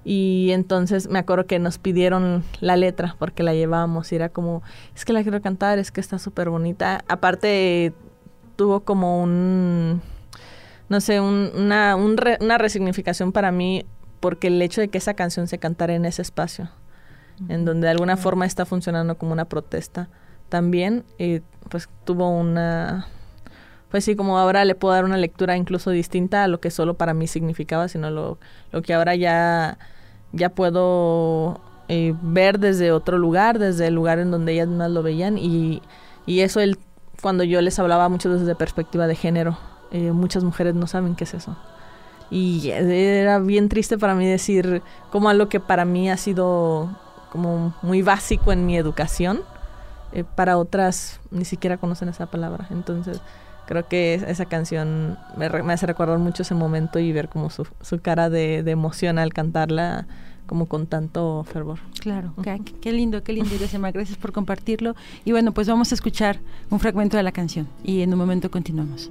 Y 0.04 0.50
entonces 0.52 1.08
me 1.08 1.18
acuerdo 1.18 1.46
que 1.46 1.58
nos 1.58 1.78
pidieron 1.78 2.44
la 2.60 2.76
letra 2.76 3.16
porque 3.18 3.42
la 3.42 3.54
llevábamos 3.54 4.12
y 4.12 4.16
era 4.16 4.28
como, 4.28 4.62
es 4.94 5.04
que 5.04 5.14
la 5.14 5.22
quiero 5.22 5.40
cantar, 5.40 5.78
es 5.78 5.90
que 5.90 6.00
está 6.00 6.18
súper 6.18 6.50
bonita. 6.50 7.02
Aparte 7.08 7.94
tuvo 8.56 8.80
como 8.80 9.22
un, 9.22 10.02
no 10.88 11.00
sé, 11.00 11.20
una, 11.20 11.96
una 11.96 12.58
resignificación 12.58 13.32
para 13.32 13.50
mí 13.50 13.86
porque 14.20 14.48
el 14.48 14.60
hecho 14.62 14.80
de 14.80 14.88
que 14.88 14.98
esa 14.98 15.14
canción 15.14 15.48
se 15.48 15.58
cantara 15.58 15.94
en 15.94 16.04
ese 16.04 16.22
espacio, 16.22 16.70
en 17.48 17.64
donde 17.64 17.86
de 17.86 17.90
alguna 17.90 18.16
forma 18.16 18.46
está 18.46 18.64
funcionando 18.64 19.18
como 19.18 19.32
una 19.32 19.44
protesta 19.46 20.08
también, 20.48 21.04
y 21.18 21.40
pues 21.68 21.88
tuvo 22.04 22.30
una, 22.30 23.06
pues 23.90 24.04
sí, 24.04 24.16
como 24.16 24.38
ahora 24.38 24.64
le 24.64 24.74
puedo 24.74 24.94
dar 24.94 25.04
una 25.04 25.16
lectura 25.16 25.56
incluso 25.56 25.90
distinta 25.90 26.44
a 26.44 26.48
lo 26.48 26.58
que 26.58 26.70
solo 26.70 26.94
para 26.94 27.12
mí 27.12 27.26
significaba, 27.26 27.88
sino 27.88 28.10
lo, 28.10 28.38
lo 28.72 28.82
que 28.82 28.94
ahora 28.94 29.14
ya 29.14 29.78
ya 30.34 30.50
puedo 30.50 31.60
eh, 31.88 32.14
ver 32.22 32.58
desde 32.58 32.92
otro 32.92 33.18
lugar, 33.18 33.58
desde 33.58 33.86
el 33.86 33.94
lugar 33.94 34.18
en 34.18 34.30
donde 34.30 34.52
ellas 34.52 34.68
más 34.68 34.90
lo 34.90 35.02
veían 35.02 35.38
y, 35.38 35.82
y 36.26 36.40
eso 36.40 36.60
el, 36.60 36.78
cuando 37.22 37.44
yo 37.44 37.60
les 37.60 37.78
hablaba 37.78 38.08
mucho 38.08 38.32
desde 38.32 38.54
perspectiva 38.54 39.06
de 39.06 39.14
género, 39.14 39.58
eh, 39.90 40.12
muchas 40.12 40.44
mujeres 40.44 40.74
no 40.74 40.86
saben 40.86 41.14
qué 41.14 41.24
es 41.24 41.34
eso. 41.34 41.56
Y 42.30 42.70
era 42.70 43.38
bien 43.38 43.68
triste 43.68 43.98
para 43.98 44.14
mí 44.14 44.26
decir 44.26 44.82
como 45.12 45.28
algo 45.28 45.48
que 45.48 45.60
para 45.60 45.84
mí 45.84 46.10
ha 46.10 46.16
sido 46.16 46.90
como 47.30 47.74
muy 47.82 48.02
básico 48.02 48.52
en 48.52 48.66
mi 48.66 48.76
educación, 48.76 49.42
eh, 50.12 50.24
para 50.34 50.56
otras 50.56 51.20
ni 51.30 51.44
siquiera 51.44 51.76
conocen 51.76 52.08
esa 52.08 52.26
palabra. 52.26 52.66
Entonces 52.70 53.20
creo 53.66 53.88
que 53.88 54.14
esa 54.14 54.46
canción 54.46 55.18
me, 55.36 55.46
hace 55.46 55.86
recordar 55.86 56.18
mucho 56.18 56.42
ese 56.42 56.54
momento 56.54 56.98
y 56.98 57.12
ver 57.12 57.28
como 57.28 57.50
su, 57.50 57.66
su 57.80 58.00
cara 58.00 58.30
de, 58.30 58.62
de 58.62 58.70
emoción 58.70 59.18
al 59.18 59.32
cantarla 59.32 60.06
como 60.46 60.66
con 60.66 60.86
tanto 60.86 61.44
fervor. 61.44 61.78
Claro, 62.00 62.34
qué, 62.80 62.92
lindo, 62.92 63.22
qué 63.22 63.32
lindo, 63.32 63.54
Irasema, 63.54 63.90
gracias 63.90 64.18
por 64.18 64.32
compartirlo. 64.32 64.94
Y 65.24 65.32
bueno, 65.32 65.52
pues 65.52 65.68
vamos 65.68 65.92
a 65.92 65.94
escuchar 65.94 66.40
un 66.70 66.80
fragmento 66.80 67.16
de 67.16 67.22
la 67.22 67.32
canción 67.32 67.68
y 67.82 68.02
en 68.02 68.12
un 68.12 68.18
momento 68.18 68.50
continuamos. 68.50 69.10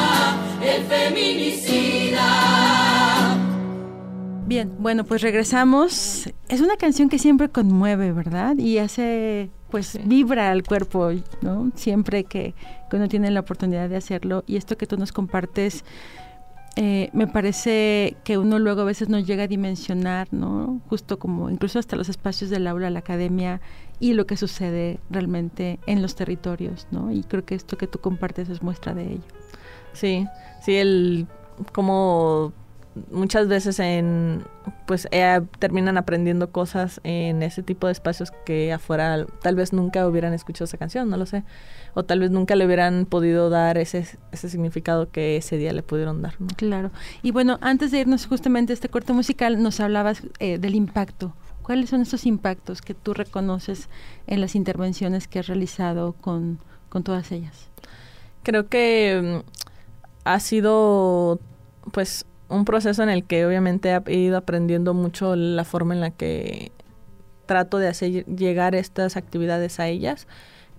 el 0.75 0.83
feminicida. 0.85 2.61
Bien, 4.51 4.69
bueno, 4.79 5.05
pues 5.05 5.21
regresamos. 5.21 6.29
Es 6.49 6.59
una 6.59 6.75
canción 6.75 7.07
que 7.07 7.17
siempre 7.19 7.47
conmueve, 7.47 8.11
¿verdad? 8.11 8.57
Y 8.57 8.79
hace, 8.79 9.49
pues, 9.69 9.97
vibra 10.03 10.51
al 10.51 10.63
cuerpo, 10.63 11.11
¿no? 11.41 11.71
Siempre 11.75 12.25
que, 12.25 12.53
uno 12.91 13.07
tiene 13.07 13.31
la 13.31 13.39
oportunidad 13.39 13.87
de 13.87 13.95
hacerlo. 13.95 14.43
Y 14.47 14.57
esto 14.57 14.77
que 14.77 14.87
tú 14.87 14.97
nos 14.97 15.13
compartes, 15.13 15.85
eh, 16.75 17.09
me 17.13 17.27
parece 17.27 18.17
que 18.25 18.37
uno 18.37 18.59
luego 18.59 18.81
a 18.81 18.83
veces 18.83 19.07
no 19.07 19.19
llega 19.19 19.43
a 19.43 19.47
dimensionar, 19.47 20.27
¿no? 20.31 20.81
Justo 20.89 21.17
como 21.17 21.49
incluso 21.49 21.79
hasta 21.79 21.95
los 21.95 22.09
espacios 22.09 22.49
del 22.49 22.67
aula, 22.67 22.89
la 22.89 22.99
academia 22.99 23.61
y 24.01 24.15
lo 24.15 24.25
que 24.25 24.35
sucede 24.35 24.99
realmente 25.09 25.79
en 25.87 26.01
los 26.01 26.15
territorios, 26.15 26.87
¿no? 26.91 27.09
Y 27.09 27.23
creo 27.23 27.45
que 27.45 27.55
esto 27.55 27.77
que 27.77 27.87
tú 27.87 27.99
compartes 27.99 28.49
es 28.49 28.61
muestra 28.61 28.93
de 28.93 29.13
ello. 29.13 29.23
Sí, 29.93 30.27
sí, 30.61 30.75
el 30.75 31.27
como 31.73 32.53
muchas 33.09 33.47
veces 33.47 33.79
en 33.79 34.43
pues 34.85 35.07
eh, 35.11 35.41
terminan 35.59 35.97
aprendiendo 35.97 36.51
cosas 36.51 36.99
en 37.03 37.41
ese 37.41 37.63
tipo 37.63 37.87
de 37.87 37.93
espacios 37.93 38.31
que 38.45 38.73
afuera 38.73 39.25
tal 39.41 39.55
vez 39.55 39.71
nunca 39.71 40.05
hubieran 40.07 40.33
escuchado 40.33 40.65
esa 40.65 40.77
canción, 40.77 41.09
no 41.09 41.17
lo 41.17 41.25
sé, 41.25 41.43
o 41.93 42.03
tal 42.03 42.19
vez 42.19 42.31
nunca 42.31 42.55
le 42.55 42.65
hubieran 42.65 43.05
podido 43.05 43.49
dar 43.49 43.77
ese, 43.77 44.05
ese 44.31 44.49
significado 44.49 45.09
que 45.09 45.37
ese 45.37 45.57
día 45.57 45.71
le 45.71 45.83
pudieron 45.83 46.21
dar. 46.21 46.35
Claro. 46.57 46.91
Y 47.21 47.31
bueno, 47.31 47.57
antes 47.61 47.91
de 47.91 47.99
irnos 47.99 48.25
justamente 48.25 48.73
a 48.73 48.75
este 48.75 48.89
corte 48.89 49.13
musical, 49.13 49.61
nos 49.63 49.79
hablabas 49.79 50.23
eh, 50.39 50.57
del 50.57 50.75
impacto. 50.75 51.33
¿Cuáles 51.61 51.89
son 51.89 52.01
esos 52.01 52.25
impactos 52.25 52.81
que 52.81 52.93
tú 52.93 53.13
reconoces 53.13 53.87
en 54.27 54.41
las 54.41 54.55
intervenciones 54.55 55.27
que 55.27 55.39
has 55.39 55.47
realizado 55.47 56.13
con, 56.13 56.59
con 56.89 57.03
todas 57.03 57.31
ellas? 57.31 57.69
Creo 58.43 58.67
que 58.67 59.43
mm, 59.45 59.70
ha 60.23 60.39
sido 60.39 61.39
pues 61.91 62.25
un 62.49 62.65
proceso 62.65 63.01
en 63.03 63.09
el 63.09 63.23
que 63.23 63.45
obviamente 63.45 63.97
he 64.05 64.15
ido 64.15 64.37
aprendiendo 64.37 64.93
mucho 64.93 65.35
la 65.35 65.63
forma 65.63 65.93
en 65.93 66.01
la 66.01 66.11
que 66.11 66.71
trato 67.45 67.77
de 67.77 67.87
hacer 67.87 68.25
llegar 68.25 68.75
estas 68.75 69.17
actividades 69.17 69.79
a 69.79 69.87
ellas, 69.87 70.27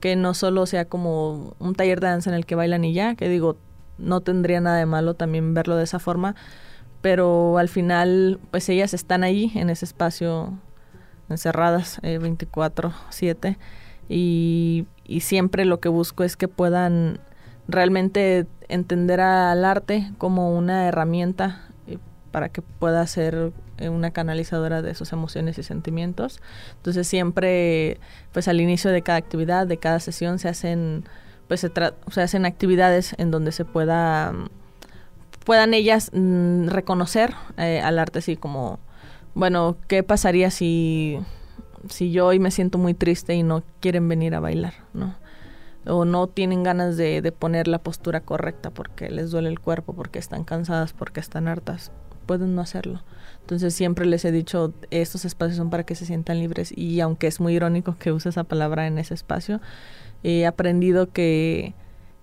que 0.00 0.16
no 0.16 0.34
solo 0.34 0.66
sea 0.66 0.84
como 0.84 1.54
un 1.58 1.74
taller 1.74 2.00
de 2.00 2.08
danza 2.08 2.30
en 2.30 2.36
el 2.36 2.46
que 2.46 2.54
bailan 2.54 2.84
y 2.84 2.92
ya, 2.92 3.14
que 3.14 3.28
digo, 3.28 3.56
no 3.98 4.20
tendría 4.20 4.60
nada 4.60 4.76
de 4.76 4.86
malo 4.86 5.14
también 5.14 5.54
verlo 5.54 5.76
de 5.76 5.84
esa 5.84 5.98
forma, 5.98 6.34
pero 7.00 7.58
al 7.58 7.68
final 7.68 8.38
pues 8.50 8.68
ellas 8.68 8.94
están 8.94 9.24
ahí 9.24 9.52
en 9.54 9.70
ese 9.70 9.84
espacio 9.84 10.58
encerradas 11.28 11.98
eh, 12.02 12.18
24/7 12.20 13.56
y, 14.08 14.86
y 15.04 15.20
siempre 15.20 15.64
lo 15.64 15.80
que 15.80 15.88
busco 15.88 16.24
es 16.24 16.36
que 16.36 16.48
puedan 16.48 17.18
realmente 17.68 18.46
entender 18.68 19.20
al 19.20 19.64
arte 19.64 20.10
como 20.18 20.56
una 20.56 20.88
herramienta 20.88 21.68
eh, 21.86 21.98
para 22.30 22.48
que 22.48 22.62
pueda 22.62 23.06
ser 23.06 23.52
eh, 23.78 23.88
una 23.88 24.10
canalizadora 24.10 24.82
de 24.82 24.94
sus 24.94 25.12
emociones 25.12 25.58
y 25.58 25.62
sentimientos. 25.62 26.40
Entonces 26.76 27.06
siempre, 27.06 27.98
pues 28.32 28.48
al 28.48 28.60
inicio 28.60 28.90
de 28.90 29.02
cada 29.02 29.18
actividad, 29.18 29.66
de 29.66 29.76
cada 29.76 30.00
sesión, 30.00 30.38
se 30.38 30.48
hacen, 30.48 31.04
pues 31.48 31.60
se, 31.60 32.20
hacen 32.20 32.46
actividades 32.46 33.14
en 33.18 33.30
donde 33.30 33.52
se 33.52 33.64
pueda, 33.64 34.32
puedan 35.44 35.74
ellas 35.74 36.10
mm, 36.12 36.68
reconocer 36.68 37.34
eh, 37.56 37.80
al 37.82 37.98
arte 37.98 38.20
así 38.20 38.36
como, 38.36 38.78
bueno, 39.34 39.76
¿qué 39.88 40.02
pasaría 40.02 40.50
si 40.50 41.18
si 41.88 42.12
yo 42.12 42.26
hoy 42.26 42.38
me 42.38 42.50
siento 42.50 42.78
muy 42.78 42.94
triste 42.94 43.34
y 43.34 43.42
no 43.42 43.62
quieren 43.80 44.08
venir 44.08 44.34
a 44.34 44.40
bailar, 44.40 44.74
¿no? 44.92 45.14
O 45.86 46.04
no 46.04 46.28
tienen 46.28 46.62
ganas 46.62 46.96
de, 46.96 47.22
de 47.22 47.32
poner 47.32 47.66
la 47.68 47.78
postura 47.78 48.20
correcta 48.20 48.70
porque 48.70 49.10
les 49.10 49.30
duele 49.30 49.48
el 49.48 49.60
cuerpo, 49.60 49.94
porque 49.94 50.18
están 50.18 50.44
cansadas, 50.44 50.92
porque 50.92 51.20
están 51.20 51.48
hartas, 51.48 51.90
pueden 52.26 52.54
no 52.54 52.60
hacerlo. 52.60 53.02
Entonces 53.40 53.74
siempre 53.74 54.06
les 54.06 54.24
he 54.24 54.32
dicho, 54.32 54.72
estos 54.90 55.24
espacios 55.24 55.56
son 55.56 55.70
para 55.70 55.84
que 55.84 55.94
se 55.94 56.06
sientan 56.06 56.38
libres 56.38 56.72
y 56.76 57.00
aunque 57.00 57.26
es 57.26 57.40
muy 57.40 57.54
irónico 57.54 57.96
que 57.98 58.12
use 58.12 58.28
esa 58.28 58.44
palabra 58.44 58.86
en 58.86 58.98
ese 58.98 59.14
espacio, 59.14 59.60
he 60.22 60.46
aprendido 60.46 61.10
que, 61.10 61.74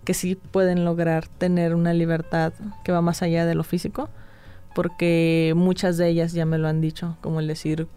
que 0.06 0.14
sí 0.14 0.36
pueden 0.36 0.86
lograr 0.86 1.28
tener 1.28 1.76
una 1.76 1.94
libertad 1.94 2.54
que 2.84 2.92
va 2.92 3.02
más 3.02 3.22
allá 3.22 3.46
de 3.46 3.56
lo 3.56 3.64
físico, 3.64 4.10
porque 4.74 5.54
muchas 5.56 5.98
de 5.98 6.08
ellas 6.08 6.32
ya 6.32 6.46
me 6.46 6.58
lo 6.58 6.68
han 6.68 6.80
dicho, 6.80 7.18
como 7.22 7.42
el 7.42 7.48
decir, 7.48 7.88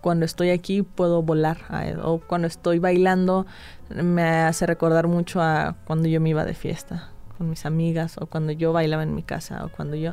cuando 0.00 0.24
estoy 0.24 0.50
aquí 0.50 0.82
puedo 0.82 1.22
volar, 1.22 1.58
o 2.02 2.18
cuando 2.18 2.46
estoy 2.46 2.78
bailando 2.78 3.46
me 3.90 4.22
hace 4.22 4.66
recordar 4.66 5.06
mucho 5.08 5.40
a 5.40 5.76
cuando 5.84 6.08
yo 6.08 6.20
me 6.20 6.30
iba 6.30 6.44
de 6.44 6.54
fiesta 6.54 7.10
con 7.36 7.50
mis 7.50 7.64
amigas 7.66 8.16
o 8.18 8.26
cuando 8.26 8.52
yo 8.52 8.72
bailaba 8.72 9.02
en 9.02 9.14
mi 9.14 9.22
casa 9.22 9.64
o 9.64 9.68
cuando 9.70 9.96
yo 9.96 10.12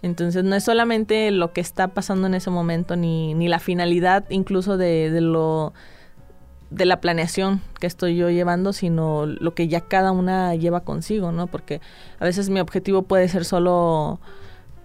entonces 0.00 0.44
no 0.44 0.54
es 0.54 0.64
solamente 0.64 1.30
lo 1.30 1.52
que 1.52 1.60
está 1.60 1.88
pasando 1.88 2.26
en 2.28 2.34
ese 2.34 2.50
momento 2.50 2.94
ni, 2.94 3.34
ni 3.34 3.48
la 3.48 3.58
finalidad 3.58 4.24
incluso 4.30 4.76
de, 4.76 5.10
de 5.10 5.20
lo 5.20 5.72
de 6.70 6.84
la 6.84 7.00
planeación 7.00 7.62
que 7.80 7.86
estoy 7.86 8.16
yo 8.16 8.30
llevando, 8.30 8.72
sino 8.72 9.26
lo 9.26 9.54
que 9.54 9.68
ya 9.68 9.80
cada 9.80 10.12
una 10.12 10.54
lleva 10.54 10.80
consigo, 10.80 11.32
¿no? 11.32 11.46
Porque 11.46 11.80
a 12.18 12.24
veces 12.24 12.50
mi 12.50 12.60
objetivo 12.60 13.02
puede 13.02 13.28
ser 13.28 13.44
solo, 13.44 14.20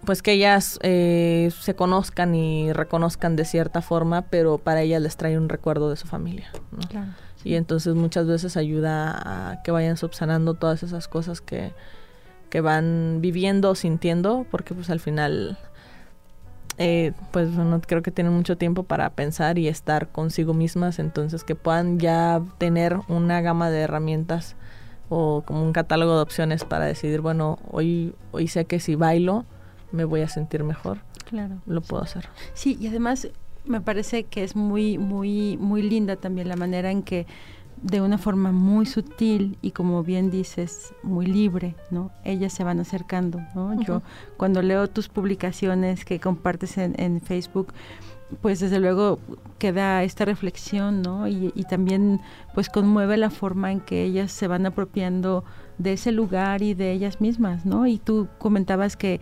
pues 0.06 0.22
que 0.22 0.34
ellas 0.34 0.80
eh, 0.82 1.52
se 1.60 1.76
conozcan 1.76 2.36
y 2.36 2.74
reconozcan 2.74 3.36
de 3.36 3.46
cierta 3.46 3.82
forma, 3.82 4.24
pero 4.24 4.58
para 4.58 4.82
ellas 4.82 5.02
les 5.02 5.18
trae 5.18 5.38
un 5.38 5.50
recuerdo 5.50 5.90
de 5.90 5.96
su 5.96 6.08
familia, 6.08 6.50
¿no? 6.72 6.80
Claro, 6.88 7.12
Y 7.44 7.56
entonces 7.56 7.96
muchas 7.96 8.28
veces 8.28 8.58
ayuda 8.58 9.52
a 9.52 9.64
que 9.64 9.72
vayan 9.72 9.98
subsanando 9.98 10.56
todas 10.56 10.84
esas 10.84 11.08
cosas 11.08 11.42
que, 11.42 11.72
que 12.50 12.62
van 12.62 13.20
viviendo 13.22 13.70
o 13.70 13.76
sintiendo, 13.76 14.46
porque 14.52 14.74
pues 14.74 14.90
al 14.90 15.00
final 15.00 15.58
eh, 16.78 17.14
pues 17.32 17.50
no 17.50 17.80
creo 17.82 18.02
que 18.02 18.12
tienen 18.12 18.34
mucho 18.34 18.58
tiempo 18.58 18.84
para 18.84 19.10
pensar 19.12 19.58
y 19.58 19.68
estar 19.68 20.10
consigo 20.10 20.54
mismas, 20.54 21.00
entonces 21.00 21.44
que 21.44 21.56
puedan 21.56 22.00
ya 22.00 22.42
tener 22.58 23.00
una 23.08 23.42
gama 23.42 23.70
de 23.70 23.82
herramientas 23.82 24.56
o 25.10 25.44
como 25.46 25.64
un 25.64 25.74
catálogo 25.74 26.16
de 26.16 26.24
opciones 26.24 26.66
para 26.66 26.86
decidir, 26.86 27.22
bueno, 27.22 27.60
hoy, 27.72 28.16
hoy 28.32 28.48
sé 28.48 28.66
que 28.66 28.80
si 28.80 28.96
bailo 28.96 29.46
me 29.94 30.04
voy 30.04 30.22
a 30.22 30.28
sentir 30.28 30.64
mejor. 30.66 30.98
Claro. 31.30 31.62
Lo 31.66 31.80
puedo 31.80 32.04
hacer. 32.04 32.28
Sí, 32.54 32.78
y 32.82 32.88
además 32.88 33.30
me 33.64 33.80
parece 33.80 34.26
que 34.26 34.44
es 34.44 34.58
muy, 34.58 34.98
muy, 34.98 35.56
muy 35.58 35.82
linda 35.82 36.18
también 36.18 36.50
la 36.50 36.58
manera 36.58 36.92
en 36.92 37.04
que 37.04 37.26
de 37.82 38.02
una 38.02 38.18
forma 38.18 38.52
muy 38.52 38.86
sutil 38.86 39.58
y 39.62 39.72
como 39.72 40.04
bien 40.04 40.32
dices, 40.32 40.94
muy 41.04 41.26
libre, 41.26 41.76
¿no? 41.92 42.12
Ellas 42.24 42.54
se 42.54 42.64
van 42.64 42.80
acercando, 42.80 43.42
¿no? 43.56 43.80
Yo 43.82 44.02
cuando 44.38 44.62
leo 44.62 44.90
tus 44.90 45.10
publicaciones 45.10 46.06
que 46.06 46.20
compartes 46.20 46.78
en, 46.78 47.22
Facebook, 47.22 47.74
pues 48.42 48.62
desde 48.62 48.80
luego 48.80 49.20
queda 49.60 50.04
esta 50.04 50.24
reflexión, 50.24 51.02
¿no? 51.02 51.28
Y, 51.28 51.52
y, 51.56 51.64
también 51.64 52.22
pues 52.54 52.70
conmueve 52.70 53.18
la 53.18 53.30
forma 53.30 53.72
en 53.72 53.82
que 53.82 54.04
ellas 54.04 54.32
se 54.32 54.48
van 54.48 54.66
apropiando 54.66 55.44
de 55.78 55.94
ese 55.94 56.12
lugar 56.12 56.62
y 56.62 56.74
de 56.74 56.92
ellas 56.92 57.20
mismas, 57.20 57.66
¿no? 57.66 57.86
Y 57.86 57.98
tú 57.98 58.30
comentabas 58.40 58.96
que 58.96 59.20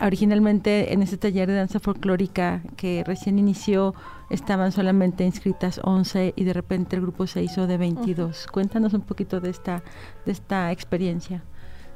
originalmente 0.00 0.92
en 0.92 1.02
ese 1.02 1.16
taller 1.16 1.48
de 1.48 1.56
danza 1.56 1.80
folclórica 1.80 2.62
que 2.76 3.04
recién 3.06 3.38
inició 3.38 3.94
estaban 4.30 4.72
solamente 4.72 5.24
inscritas 5.24 5.80
11 5.82 6.34
y 6.36 6.44
de 6.44 6.52
repente 6.52 6.96
el 6.96 7.02
grupo 7.02 7.26
se 7.26 7.42
hizo 7.42 7.66
de 7.66 7.76
22. 7.76 8.46
Cuéntanos 8.48 8.94
un 8.94 9.02
poquito 9.02 9.40
de 9.40 9.50
esta, 9.50 9.82
de 10.26 10.32
esta 10.32 10.72
experiencia. 10.72 11.42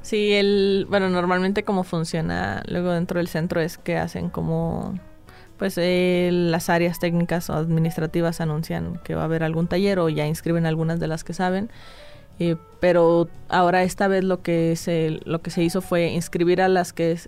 Sí, 0.03 0.33
el, 0.33 0.87
bueno, 0.89 1.09
normalmente 1.11 1.65
cómo 1.65 1.83
funciona 1.83 2.63
luego 2.69 2.93
dentro 2.93 3.19
del 3.19 3.29
centro 3.29 3.61
es 3.61 3.79
que 3.79 3.97
hacen 3.97 4.31
como, 4.31 4.95
pues 5.57 5.77
eh, 5.77 6.31
las 6.33 6.71
áreas 6.71 6.99
técnicas 7.01 7.51
o 7.51 7.55
administrativas 7.55 8.41
anuncian 8.41 9.01
que 9.05 9.15
va 9.15 9.23
a 9.23 9.25
haber 9.25 9.43
algún 9.43 9.67
taller 9.67 9.99
o 9.99 10.09
ya 10.09 10.27
inscriben 10.27 10.67
algunas 10.67 11.01
de 11.01 11.09
las 11.09 11.25
que 11.25 11.35
saben. 11.35 11.71
Eh, 12.39 12.57
pero 12.79 13.29
ahora 13.49 13.83
esta 13.83 14.07
vez 14.07 14.23
lo 14.23 14.43
que 14.43 14.77
se 14.77 15.19
lo 15.25 15.43
que 15.43 15.51
se 15.51 15.65
hizo 15.65 15.83
fue 15.83 16.07
inscribir 16.13 16.63
a 16.63 16.69
las 16.69 16.93
que 16.93 17.19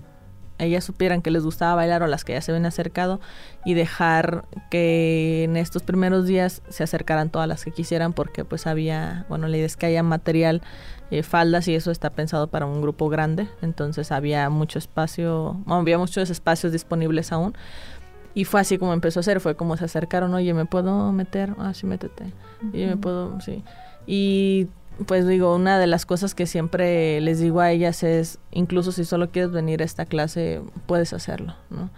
ellas 0.64 0.85
supieran 0.85 1.23
que 1.23 1.31
les 1.31 1.42
gustaba 1.42 1.75
bailar 1.75 2.03
o 2.03 2.07
las 2.07 2.25
que 2.25 2.33
ya 2.33 2.40
se 2.40 2.53
ven 2.53 2.66
acercado 2.66 3.20
y 3.64 3.75
dejar 3.75 4.44
que 4.70 5.44
en 5.44 5.57
estos 5.57 5.83
primeros 5.83 6.27
días 6.27 6.62
se 6.68 6.83
acercaran 6.83 7.31
todas 7.31 7.49
las 7.49 7.64
que 7.64 7.70
quisieran 7.70 8.12
porque 8.12 8.44
pues 8.44 8.66
había, 8.66 9.27
bueno, 9.29 9.49
la 9.49 9.57
idea 9.57 9.66
es 9.66 9.77
que 9.77 9.87
haya 9.87 10.03
material, 10.03 10.62
eh, 11.11 11.23
faldas 11.23 11.66
y 11.68 11.75
eso 11.75 11.90
está 11.90 12.11
pensado 12.11 12.46
para 12.46 12.66
un 12.66 12.81
grupo 12.81 13.09
grande, 13.09 13.49
entonces 13.62 14.12
había 14.12 14.49
mucho 14.49 14.79
espacio, 14.79 15.57
había 15.66 15.99
muchos 15.99 16.31
espacios 16.31 16.73
disponibles 16.73 17.33
aún. 17.33 17.55
Y 18.33 18.44
fue 18.44 18.61
así 18.61 18.79
como 18.79 18.92
empezó 18.92 19.20
a 19.20 19.23
ser, 19.25 19.40
fue 19.40 19.57
como 19.57 19.77
se 19.77 19.85
acercaron, 19.85 20.33
oye, 20.35 20.55
¿me 20.55 20.64
puedo 20.64 21.11
meter? 21.11 21.55
Ah, 21.59 21.75
sí, 21.75 21.85
métete. 21.87 22.33
Y 22.73 22.85
me 22.87 22.96
puedo, 22.96 23.40
sí. 23.40 23.64
Y 24.07 24.68
pues 25.07 25.27
digo, 25.27 25.55
una 25.55 25.79
de 25.79 25.87
las 25.87 26.07
cosas 26.07 26.35
que 26.35 26.47
siempre 26.47 27.21
les 27.21 27.41
digo 27.41 27.61
a 27.61 27.71
ellas 27.71 28.03
es, 28.03 28.39
incluso 28.51 28.93
si 28.93 29.05
solo 29.05 29.31
quieres 29.31 29.51
venir 29.51 29.83
a 29.83 29.85
esta 29.85 30.05
clase, 30.05 30.61
puedes 30.87 31.13
hacerlo, 31.13 31.55
¿no? 31.71 31.91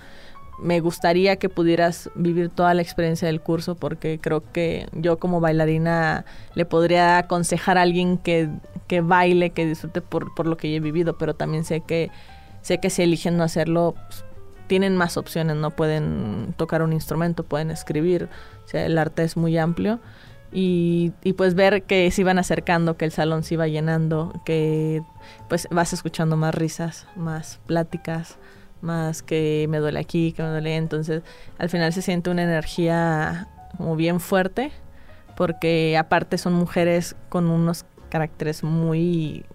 Me 0.61 0.79
gustaría 0.81 1.37
que 1.37 1.49
pudieras 1.49 2.11
vivir 2.15 2.49
toda 2.49 2.73
la 2.75 2.83
experiencia 2.83 3.27
del 3.27 3.41
curso 3.41 3.75
porque 3.75 4.21
creo 4.21 4.45
que 4.53 4.87
yo 4.93 5.19
como 5.19 5.41
bailarina 5.41 6.25
le 6.55 6.65
podría 6.65 7.19
aconsejar 7.19 7.79
a 7.79 7.83
alguien 7.83 8.19
que, 8.19 8.49
que 8.87 9.01
baile, 9.01 9.51
que 9.51 9.67
disfrute 9.67 10.03
por, 10.03 10.35
por 10.35 10.47
lo 10.47 10.57
que 10.57 10.71
yo 10.71 10.77
he 10.77 10.81
vivido, 10.81 11.19
pero 11.19 11.35
también 11.35 11.65
sé 11.65 11.81
que, 11.81 12.11
sé 12.61 12.79
que 12.79 12.91
si 12.91 13.03
eligen 13.03 13.37
no 13.37 13.43
hacerlo, 13.43 13.95
pues, 14.09 14.25
tienen 14.69 14.97
más 14.97 15.17
opciones, 15.17 15.57
no 15.57 15.71
pueden 15.71 16.55
tocar 16.57 16.83
un 16.83 16.93
instrumento, 16.93 17.43
pueden 17.43 17.71
escribir, 17.71 18.29
o 18.65 18.69
sea, 18.69 18.87
el 18.87 18.97
arte 18.99 19.25
es 19.25 19.37
muy 19.37 19.59
amplio 19.59 19.99
y, 20.53 21.13
pues 21.37 21.55
ver 21.55 21.85
que 21.85 22.11
se 22.11 22.21
iban 22.21 22.39
acercando, 22.39 22.97
que 22.97 23.07
el 23.07 23.13
salón 23.13 23.43
se 23.43 23.55
iba 23.55 23.67
llenando, 23.67 24.33
que 24.45 25.03
pues 25.49 25.67
vas 25.71 25.93
escuchando 25.93 26.37
más 26.37 26.55
risas, 26.55 27.07
más 27.17 27.59
pláticas, 27.67 28.39
más 28.83 29.23
que 29.23 29.67
me 29.71 29.79
duele 29.79 29.99
aquí, 29.99 30.33
que 30.33 30.43
me 30.43 30.51
duele. 30.51 30.77
Entonces 30.77 31.23
al 31.59 31.71
final 31.71 31.93
se 31.93 32.03
siente 32.03 32.29
una 32.29 32.43
energía 32.43 33.49
como 33.77 33.97
bien 33.97 34.21
fuerte, 34.21 34.73
porque 35.37 35.97
aparte 35.97 36.37
son 36.37 36.53
mujeres 36.53 37.17
con 37.31 37.49
unos 37.49 37.87
caracteres 38.11 38.63
muy, 38.63 39.47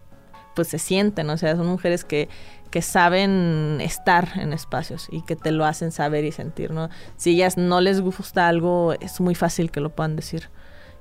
pues 0.56 0.68
se 0.68 0.80
sienten, 0.80 1.30
o 1.30 1.38
sea, 1.38 1.56
son 1.56 1.68
mujeres 1.68 2.04
que, 2.04 2.28
que 2.72 2.82
saben 2.82 3.78
estar 3.82 4.30
en 4.38 4.52
espacios 4.52 5.08
y 5.12 5.22
que 5.22 5.36
te 5.36 5.52
lo 5.52 5.66
hacen 5.66 5.92
saber 5.92 6.26
y 6.26 6.32
sentir, 6.32 6.72
¿no? 6.72 6.90
Si 7.18 7.36
ellas 7.36 7.56
no 7.56 7.82
les 7.82 8.02
gusta 8.02 8.48
algo, 8.48 8.96
es 9.00 9.22
muy 9.22 9.36
fácil 9.36 9.70
que 9.70 9.80
lo 9.80 9.92
puedan 9.92 10.16
decir 10.16 10.50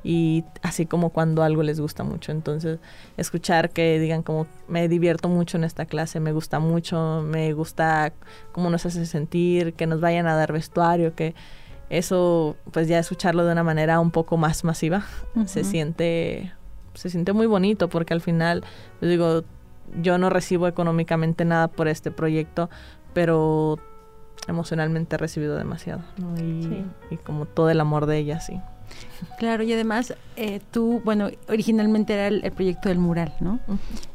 y 0.07 0.45
así 0.63 0.87
como 0.87 1.11
cuando 1.11 1.43
algo 1.43 1.65
les 1.65 1.81
gusta 1.81 2.05
mucho. 2.05 2.31
Entonces, 2.31 2.79
escuchar 3.17 3.71
que 3.71 3.99
digan 3.99 4.23
como 4.23 4.47
me 4.69 4.87
divierto 4.87 5.29
mucho 5.29 5.57
en 5.57 5.65
esta 5.65 5.85
clase, 5.85 6.21
me 6.21 6.31
gusta 6.31 6.61
mucho, 6.61 7.25
me 7.27 7.53
gusta 7.55 8.13
cómo 8.53 8.71
nos 8.71 8.87
hace 8.87 9.05
sentir, 9.05 9.75
que 9.75 9.89
nos 9.89 10.01
vayan 10.01 10.29
a 10.29 10.37
dar 10.37 10.53
vestuario, 10.53 11.17
que 11.17 11.35
eso 11.91 12.57
pues 12.71 12.87
ya 12.87 13.01
escucharlo 13.01 13.45
de 13.45 13.51
una 13.51 13.65
manera 13.65 13.99
un 13.99 14.13
poco 14.13 14.37
más 14.37 14.65
masiva 14.65 15.05
se 15.47 15.63
siente 15.63 16.53
se 16.95 17.11
siente 17.11 17.33
muy 17.33 17.47
bonito 17.47 17.89
porque 17.89 18.13
al 18.13 18.21
final 18.21 18.65
pues 18.99 19.09
digo 19.09 19.45
yo 20.03 20.19
no 20.19 20.29
recibo 20.29 20.67
económicamente 20.67 21.45
nada 21.45 21.69
por 21.69 21.87
este 21.87 22.11
proyecto 22.11 22.71
pero 23.15 23.79
emocionalmente 24.49 25.15
he 25.15 25.19
recibido 25.19 25.57
demasiado 25.57 26.03
y, 26.41 26.85
y 27.09 27.17
como 27.19 27.47
todo 27.47 27.71
el 27.71 27.79
amor 27.79 28.07
de 28.07 28.19
ella 28.19 28.41
sí 28.41 28.61
Claro, 29.39 29.63
y 29.63 29.73
además 29.73 30.15
eh, 30.37 30.61
tú, 30.71 31.01
bueno, 31.05 31.29
originalmente 31.49 32.15
era 32.15 32.29
el, 32.29 32.53
proyecto 32.53 32.89
del 32.89 32.99
mural, 32.99 33.35
¿no? 33.41 33.61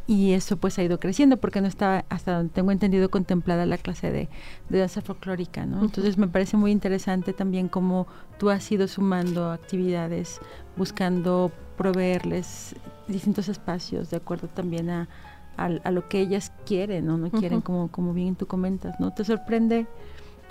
Y 0.07 0.34
eso 0.34 0.57
pues 0.57 0.77
ha 0.79 0.84
ido 0.84 0.99
creciendo 0.99 1.38
porque 1.38 1.62
no 1.62 1.67
estaba, 1.67 2.05
hasta 2.10 2.38
donde 2.38 2.53
tengo 2.53 2.71
entendido, 2.71 3.10
contemplada 3.10 3.65
la 3.65 3.77
clase 3.77 4.12
de, 4.12 4.29
danza 4.69 5.01
folclórica, 5.01 5.65
¿no? 5.65 5.81
Entonces 5.84 6.17
me 6.17 6.27
parece 6.27 6.57
muy 6.57 6.71
interesante 6.71 7.34
también 7.34 7.67
cómo 7.67 8.07
tú 8.39 8.49
has 8.49 8.71
ido 8.71 8.88
sumando 8.88 9.51
actividades, 9.51 10.39
buscando 10.75 11.51
proveerles 11.77 12.75
distintos 13.07 13.49
espacios 13.49 14.10
de 14.10 14.17
acuerdo 14.17 14.47
también 14.47 14.89
a, 14.89 15.10
a, 15.57 15.91
lo 15.91 16.07
que 16.07 16.19
ellas 16.19 16.51
quieren 16.65 17.10
o 17.10 17.17
no, 17.17 17.29
quieren, 17.29 17.62
como, 17.62 17.89
como 17.89 18.13
bien 18.13 18.36
tú 18.36 18.47
comentas, 18.47 18.99
¿no? 18.99 19.12
¿Te 19.13 19.23
sorprende? 19.23 19.88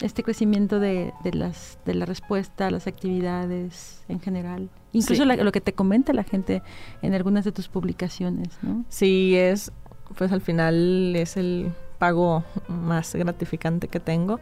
Este 0.00 0.22
crecimiento 0.22 0.80
de, 0.80 1.12
de, 1.22 1.32
las, 1.32 1.78
de 1.84 1.94
la 1.94 2.06
respuesta, 2.06 2.70
las 2.70 2.86
actividades 2.86 4.02
en 4.08 4.20
general. 4.20 4.70
Incluso 4.92 5.24
lo 5.24 5.52
que 5.52 5.60
te 5.60 5.72
comenta 5.72 6.12
la 6.12 6.24
gente 6.24 6.62
en 7.02 7.14
algunas 7.14 7.44
de 7.44 7.52
tus 7.52 7.68
publicaciones, 7.68 8.58
¿no? 8.62 8.84
Sí, 8.88 9.36
es, 9.36 9.72
pues 10.16 10.32
al 10.32 10.40
final 10.40 11.14
es 11.14 11.36
el 11.36 11.72
pago 11.98 12.44
más 12.68 13.14
gratificante 13.14 13.88
que 13.88 14.00
tengo, 14.00 14.40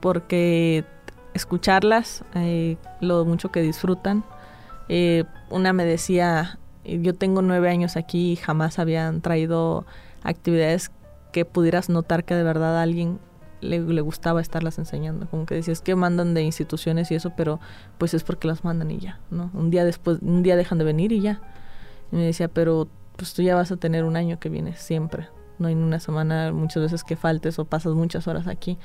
porque 0.00 0.84
escucharlas, 1.32 2.24
eh, 2.34 2.76
lo 3.00 3.24
mucho 3.24 3.50
que 3.50 3.62
disfrutan. 3.62 4.24
Eh, 4.88 5.24
una 5.50 5.72
me 5.72 5.84
decía, 5.84 6.58
yo 6.84 7.14
tengo 7.14 7.40
nueve 7.40 7.70
años 7.70 7.96
aquí 7.96 8.32
y 8.32 8.36
jamás 8.36 8.78
habían 8.78 9.20
traído 9.20 9.86
actividades 10.22 10.90
que 11.32 11.44
pudieras 11.44 11.88
notar 11.88 12.24
que 12.24 12.34
de 12.34 12.42
verdad 12.42 12.78
a 12.78 12.82
alguien 12.82 13.18
le, 13.60 14.00
gustaba 14.00 14.40
estarlas 14.40 14.78
enseñando. 14.78 15.26
Como 15.28 15.46
que 15.46 15.54
decías 15.54 15.80
que 15.80 15.94
mandan 15.94 16.34
de 16.34 16.42
instituciones 16.42 17.10
y 17.10 17.14
eso, 17.14 17.32
pero 17.36 17.60
pues 17.98 18.14
es 18.14 18.24
porque 18.24 18.48
las 18.48 18.64
mandan 18.64 18.90
y 18.90 18.98
ya, 18.98 19.20
¿no? 19.30 19.50
Un 19.54 19.70
día 19.70 19.84
después, 19.84 20.18
un 20.22 20.42
día 20.42 20.56
dejan 20.56 20.78
de 20.78 20.84
venir 20.84 21.12
y 21.12 21.20
ya. 21.20 21.40
Y 22.12 22.16
me 22.16 22.24
decía, 22.24 22.48
pero 22.48 22.88
pues 23.16 23.34
tú 23.34 23.42
ya 23.42 23.54
vas 23.54 23.72
a 23.72 23.76
tener 23.76 24.04
un 24.04 24.16
año 24.16 24.38
que 24.38 24.48
vienes 24.48 24.78
siempre. 24.78 25.28
No 25.58 25.68
hay 25.68 25.74
una 25.74 26.00
semana 26.00 26.52
muchas 26.52 26.82
veces 26.84 27.04
que 27.04 27.16
faltes 27.16 27.58
o 27.58 27.64
pasas 27.64 27.94
muchas 27.94 28.28
horas 28.28 28.46
aquí. 28.46 28.78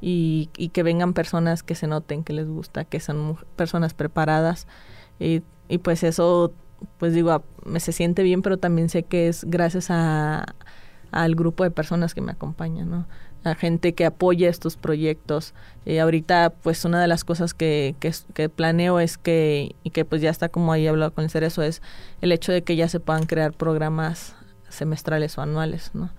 Y, 0.00 0.50
que 0.72 0.82
vengan 0.82 1.14
personas 1.14 1.62
que 1.62 1.74
se 1.74 1.86
noten 1.86 2.24
que 2.24 2.34
les 2.34 2.46
gusta, 2.46 2.84
que 2.84 3.00
son 3.00 3.38
personas 3.56 3.94
preparadas. 3.94 4.66
Y, 5.18 5.42
y 5.68 5.78
pues 5.78 6.02
eso, 6.02 6.52
pues 6.98 7.14
digo, 7.14 7.42
me 7.64 7.80
se 7.80 7.92
siente 7.92 8.22
bien, 8.22 8.42
pero 8.42 8.58
también 8.58 8.90
sé 8.90 9.04
que 9.04 9.28
es 9.28 9.44
gracias 9.44 9.86
a, 9.90 10.44
al 11.14 11.34
grupo 11.36 11.64
de 11.64 11.70
personas 11.70 12.12
que 12.12 12.20
me 12.20 12.32
acompañan, 12.32 12.90
¿no? 12.90 13.06
A 13.44 13.54
gente 13.54 13.94
que 13.94 14.06
apoya 14.06 14.48
estos 14.48 14.76
proyectos. 14.76 15.54
y 15.84 15.98
ahorita, 15.98 16.52
pues 16.62 16.84
una 16.84 17.00
de 17.00 17.06
las 17.06 17.24
cosas 17.24 17.54
que, 17.54 17.94
que, 18.00 18.12
que, 18.32 18.48
planeo 18.48 19.00
es 19.00 19.18
que, 19.18 19.74
y 19.82 19.90
que 19.90 20.04
pues 20.04 20.22
ya 20.22 20.30
está 20.30 20.48
como 20.48 20.72
ahí 20.72 20.86
hablado 20.86 21.12
con 21.12 21.24
el 21.24 21.30
Cerezo, 21.30 21.62
es 21.62 21.82
el 22.22 22.32
hecho 22.32 22.52
de 22.52 22.62
que 22.62 22.76
ya 22.76 22.88
se 22.88 23.00
puedan 23.00 23.26
crear 23.26 23.52
programas 23.52 24.34
semestrales 24.70 25.38
o 25.38 25.42
anuales, 25.42 25.90
¿no? 25.94 26.10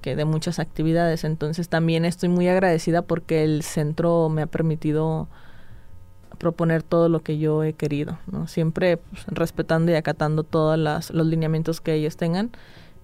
Que 0.00 0.16
de 0.16 0.24
muchas 0.24 0.58
actividades. 0.58 1.24
Entonces 1.24 1.68
también 1.68 2.04
estoy 2.04 2.28
muy 2.28 2.48
agradecida 2.48 3.02
porque 3.02 3.44
el 3.44 3.62
centro 3.62 4.28
me 4.28 4.42
ha 4.42 4.46
permitido 4.46 5.28
proponer 6.38 6.82
todo 6.82 7.08
lo 7.08 7.20
que 7.20 7.38
yo 7.38 7.62
he 7.64 7.74
querido, 7.74 8.18
¿no? 8.30 8.46
Siempre 8.46 8.96
pues, 8.96 9.26
respetando 9.26 9.92
y 9.92 9.96
acatando 9.96 10.44
todos 10.44 10.78
los 10.78 11.26
lineamientos 11.26 11.80
que 11.80 11.94
ellos 11.94 12.16
tengan, 12.16 12.50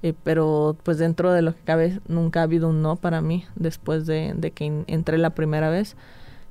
eh, 0.04 0.12
pero 0.22 0.76
pues 0.82 0.98
dentro 0.98 1.32
de 1.32 1.40
lo 1.40 1.54
que 1.54 1.62
cabe 1.62 1.98
nunca 2.08 2.40
ha 2.40 2.42
habido 2.42 2.68
un 2.68 2.82
no 2.82 2.96
para 2.96 3.22
mí 3.22 3.46
después 3.56 4.04
de, 4.04 4.34
de 4.36 4.50
que 4.50 4.84
entré 4.86 5.16
la 5.16 5.30
primera 5.30 5.70
vez. 5.70 5.96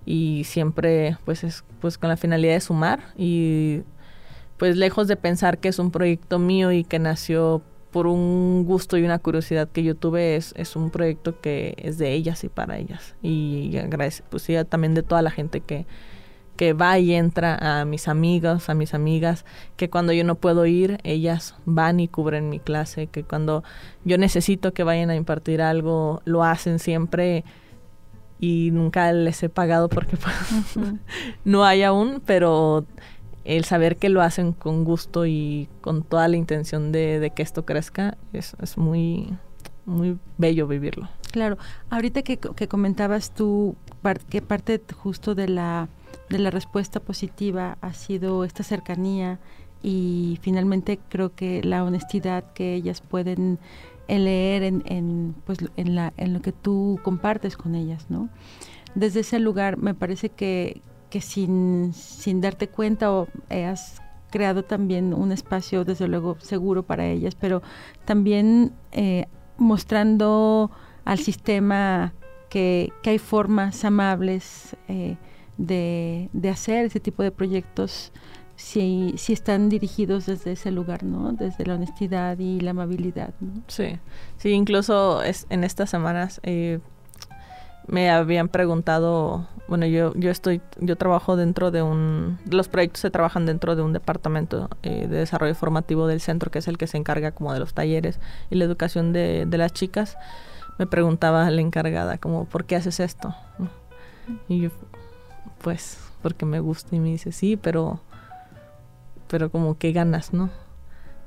Y 0.08 0.44
siempre 0.46 1.18
pues 1.24 1.44
es 1.44 1.63
pues 1.80 2.00
con 2.00 2.10
la 2.10 2.18
finalidad 2.18 2.56
de 2.56 2.62
sumar 2.62 3.13
y 3.16 3.84
pues 4.58 4.76
lejos 4.76 5.08
de 5.08 5.18
pensar 5.18 5.60
que 5.60 5.70
es 5.70 5.78
un 5.78 5.92
proyecto 5.92 6.39
mío 6.39 6.72
y 6.72 6.84
que 6.84 6.98
nació 6.98 7.62
por 7.92 8.08
un 8.08 8.66
gusto 8.66 8.98
y 8.98 9.04
una 9.04 9.20
curiosidad 9.20 9.70
que 9.70 9.84
yo 9.84 9.94
tuve 9.94 10.36
es, 10.36 10.56
es 10.58 10.76
un 10.76 10.89
proyecto 10.89 11.39
que 11.39 11.76
es 11.78 12.00
de 12.00 12.12
ellas 12.12 12.44
y 12.44 12.50
para 12.50 12.80
ellas. 12.80 13.13
Y, 13.22 13.70
y 13.72 13.78
agradece 13.78 14.24
pues 14.32 14.42
sí 14.42 14.56
también 14.68 14.96
de 14.96 15.04
toda 15.04 15.22
la 15.22 15.30
gente 15.30 15.60
que 15.60 15.86
que 16.56 16.74
va 16.74 17.00
y 17.00 17.13
entra 17.13 17.82
a 17.82 17.86
mis 17.86 18.08
amigos, 18.08 18.70
a 18.70 18.74
mis 18.74 18.94
amigas, 18.94 19.46
que 19.76 19.89
cuando 19.89 20.13
yo 20.13 20.24
no 20.24 20.36
puedo 20.36 20.66
ir, 20.66 21.00
ellas 21.04 21.56
van 21.66 22.00
y 22.00 22.08
cubren 22.08 22.50
mi 22.50 22.60
clase, 22.60 23.08
que 23.08 23.24
cuando 23.24 23.63
yo 24.04 24.18
necesito 24.18 24.74
que 24.74 24.84
vayan 24.84 25.10
a 25.10 25.16
impartir 25.16 25.62
algo, 25.62 26.22
lo 26.26 26.44
hacen 26.44 26.80
siempre 26.80 27.44
y 28.39 28.70
nunca 28.72 29.12
les 29.13 29.42
he 29.42 29.50
pagado 29.50 29.89
porque 29.89 30.18
pues, 30.18 30.36
uh 30.76 30.80
-huh. 30.80 31.00
no 31.46 31.66
hay 31.66 31.84
aún, 31.84 32.22
pero 32.26 32.86
el 33.46 33.66
saber 33.66 33.98
que 33.98 34.10
lo 34.10 34.22
hacen 34.22 34.54
con 34.54 34.84
gusto 34.84 35.26
y 35.26 35.68
con 35.82 36.04
toda 36.04 36.28
la 36.28 36.38
intención 36.38 36.92
de, 36.92 37.20
de 37.20 37.32
que 37.32 37.44
esto 37.44 37.66
crezca 37.66 38.18
es, 38.32 38.56
es, 38.62 38.78
muy 38.78 39.38
muy 39.86 40.18
bello 40.38 40.66
vivirlo. 40.66 41.10
Claro, 41.32 41.58
ahorita 41.89 42.22
que, 42.22 42.38
que 42.38 42.68
comentabas 42.68 43.34
tú 43.34 43.76
que 44.30 44.42
parte 44.42 44.82
justo 44.96 45.36
de 45.36 45.50
la 45.50 45.89
de 46.30 46.39
la 46.39 46.49
respuesta 46.49 46.99
positiva 46.99 47.78
ha 47.82 47.93
sido 47.93 48.43
esta 48.43 48.63
cercanía 48.63 49.39
y 49.82 50.39
finalmente 50.41 50.99
creo 51.10 51.36
que 51.36 51.62
la 51.63 51.84
honestidad 51.84 52.54
que 52.54 52.73
ellas 52.73 53.02
pueden 53.02 53.60
leer 54.08 54.63
en, 54.63 54.84
en, 54.86 55.36
pues, 55.45 55.60
en, 55.78 55.95
la, 55.95 56.13
en 56.17 56.34
lo 56.34 56.41
que 56.41 56.52
tú 56.52 56.99
compartes 57.04 57.58
con 57.58 57.76
ellas, 57.76 58.06
¿no? 58.10 58.30
Desde 58.95 59.21
ese 59.21 59.39
lugar 59.39 59.78
me 59.78 59.93
parece 59.93 60.30
que, 60.30 60.82
que 61.10 61.21
sin, 61.21 61.93
sin 61.93 62.41
darte 62.41 62.67
cuenta 62.67 63.12
o 63.12 63.28
has 63.49 64.02
creado 64.30 64.63
también 64.63 65.13
un 65.13 65.32
espacio, 65.32 65.86
desde 65.86 66.08
luego, 66.08 66.38
seguro 66.39 66.84
para 66.84 67.06
ellas, 67.06 67.36
pero 67.36 67.62
también 68.06 68.71
eh, 68.91 69.28
mostrando 69.58 70.71
al 71.06 71.19
sistema 71.19 72.13
que, 72.49 72.91
que 73.04 73.12
hay 73.12 73.19
formas 73.19 73.86
amables, 73.86 74.76
eh, 74.88 75.17
de, 75.58 76.30
de, 76.34 76.50
hacer 76.50 76.86
ese 76.86 77.00
tipo 77.00 77.24
de 77.24 77.32
proyectos 77.32 78.12
si, 78.56 79.13
si 79.18 79.34
están 79.34 79.70
dirigidos 79.70 80.26
desde 80.26 80.54
ese 80.54 80.72
lugar, 80.72 81.04
¿no? 81.04 81.34
Desde 81.34 81.66
la 81.66 81.76
honestidad 81.76 82.38
y 82.39 82.60
la 82.60 82.72
amabilidad. 82.72 83.34
Sí, 83.68 84.00
sí, 84.38 84.50
incluso 84.50 85.24
es, 85.24 85.48
en 85.50 85.63
estas 85.63 85.89
semanas 85.89 86.39
eh, 86.44 86.80
me 87.88 88.10
habían 88.10 88.48
preguntado, 88.48 89.48
bueno, 89.68 89.86
yo, 89.86 90.13
yo 90.16 90.32
estoy, 90.32 90.62
yo 90.80 90.96
trabajo 90.96 91.36
dentro 91.36 91.72
de 91.72 91.82
un, 91.82 92.38
los 92.50 92.68
proyectos 92.68 93.02
se 93.02 93.12
trabajan 93.12 93.46
dentro 93.46 93.76
de 93.76 93.82
un 93.82 93.94
departamento 93.94 94.70
eh, 94.84 95.08
de 95.08 95.18
desarrollo 95.18 95.56
formativo 95.56 96.08
del 96.08 96.22
centro, 96.22 96.52
que 96.52 96.60
es 96.60 96.68
el 96.68 96.78
que 96.78 96.88
se 96.88 96.98
encarga 96.98 97.32
como 97.32 97.54
de 97.54 97.60
los 97.60 97.74
talleres 97.74 98.20
y 98.50 98.56
la 98.56 98.66
educación 98.66 99.13
de, 99.13 99.46
de 99.46 99.58
las 99.58 99.74
chicas. 99.74 100.18
Me 100.80 100.88
preguntaba 100.88 101.50
la 101.50 101.62
encargada, 101.62 102.18
como, 102.18 102.46
¿por 102.46 102.66
qué 102.66 102.76
haces 102.76 103.00
esto? 103.00 103.36
Y 104.48 104.62
yo, 104.62 104.70
pues 105.63 105.97
porque 106.21 106.45
me 106.45 106.60
gusta 106.60 106.95
y 106.95 106.99
me 106.99 107.10
dice 107.10 107.32
sí 107.32 107.58
pero 107.58 107.99
pero 109.28 109.49
como 109.49 109.78
que 109.78 109.93
ganas 109.93 110.34
no 110.34 110.52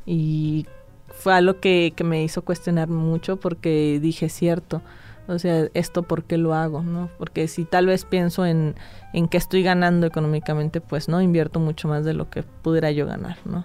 y 0.04 0.66
fue 1.08 1.34
algo 1.34 1.58
que, 1.58 1.92
que 1.96 2.04
me 2.04 2.22
hizo 2.22 2.42
cuestionar 2.42 2.88
mucho 2.88 3.38
porque 3.38 3.98
dije 4.00 4.28
cierto 4.28 4.82
o 5.26 5.38
sea 5.38 5.68
esto 5.74 6.02
por 6.04 6.24
qué 6.24 6.36
lo 6.36 6.54
hago 6.54 6.82
no 6.82 7.08
porque 7.18 7.48
si 7.48 7.64
tal 7.64 7.86
vez 7.86 8.04
pienso 8.04 8.46
en 8.46 8.76
en 9.12 9.26
qué 9.26 9.38
estoy 9.38 9.62
ganando 9.62 10.06
económicamente 10.06 10.80
pues 10.80 11.08
no 11.08 11.20
invierto 11.20 11.58
mucho 11.58 11.88
más 11.88 12.04
de 12.04 12.12
lo 12.12 12.30
que 12.30 12.42
pudiera 12.42 12.90
yo 12.92 13.06
ganar 13.06 13.38
no 13.44 13.64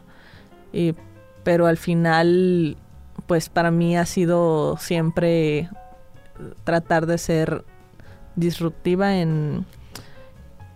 y, 0.74 0.96
pero 1.44 1.68
al 1.68 1.78
final 1.78 2.78
pues 3.28 3.50
para 3.50 3.72
mí 3.72 3.98
ha 3.98 4.06
sido 4.06 4.78
siempre 4.78 5.70
tratar 6.64 7.06
de 7.06 7.18
ser 7.18 7.66
disruptiva 8.36 9.18
en 9.18 9.66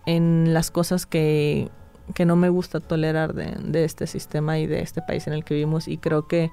en 0.06 0.54
las 0.54 0.72
cosas 0.72 1.06
que, 1.06 1.70
que 2.14 2.26
no 2.26 2.36
me 2.36 2.50
gusta 2.50 2.80
tolerar 2.80 3.34
de, 3.34 3.56
de, 3.64 3.84
este 3.84 4.08
sistema 4.08 4.60
y 4.60 4.68
de 4.68 4.82
este 4.82 5.02
país 5.02 5.28
en 5.28 5.34
el 5.34 5.44
que 5.44 5.56
vivimos 5.56 5.88
y 5.88 5.98
creo 5.98 6.28
que 6.28 6.52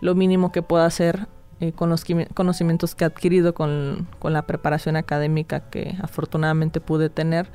lo 0.00 0.14
mínimo 0.14 0.52
que 0.52 0.62
puedo 0.62 0.84
hacer 0.84 1.28
eh, 1.60 1.72
con 1.72 1.90
los 1.90 2.04
conocimientos 2.34 2.94
que 2.94 3.04
he 3.04 3.06
adquirido 3.06 3.54
con, 3.54 4.08
con, 4.18 4.32
la 4.32 4.42
preparación 4.42 4.96
académica 4.96 5.60
que 5.70 5.96
afortunadamente 6.02 6.80
pude 6.80 7.08
tener 7.08 7.48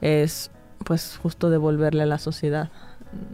es 0.00 0.50
pues 0.84 1.18
justo 1.22 1.50
devolverle 1.50 2.02
a 2.02 2.06
la 2.06 2.18
sociedad 2.18 2.70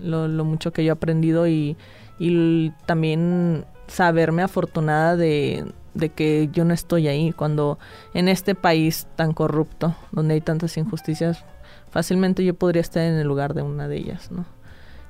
lo, 0.00 0.28
lo 0.28 0.44
mucho 0.44 0.72
que 0.72 0.84
yo 0.84 0.90
he 0.90 0.92
aprendido 0.92 1.46
y, 1.46 1.76
y 2.18 2.70
también 2.86 3.64
saberme 3.86 4.42
afortunada 4.42 5.16
de, 5.16 5.64
de 5.94 6.10
que 6.10 6.48
yo 6.52 6.64
no 6.64 6.74
estoy 6.74 7.08
ahí, 7.08 7.32
cuando 7.32 7.78
en 8.12 8.28
este 8.28 8.54
país 8.54 9.06
tan 9.16 9.32
corrupto, 9.32 9.94
donde 10.12 10.34
hay 10.34 10.40
tantas 10.40 10.76
injusticias, 10.76 11.44
fácilmente 11.90 12.44
yo 12.44 12.54
podría 12.54 12.80
estar 12.80 13.02
en 13.02 13.14
el 13.14 13.26
lugar 13.26 13.54
de 13.54 13.62
una 13.62 13.88
de 13.88 13.96
ellas, 13.96 14.30
¿no? 14.30 14.44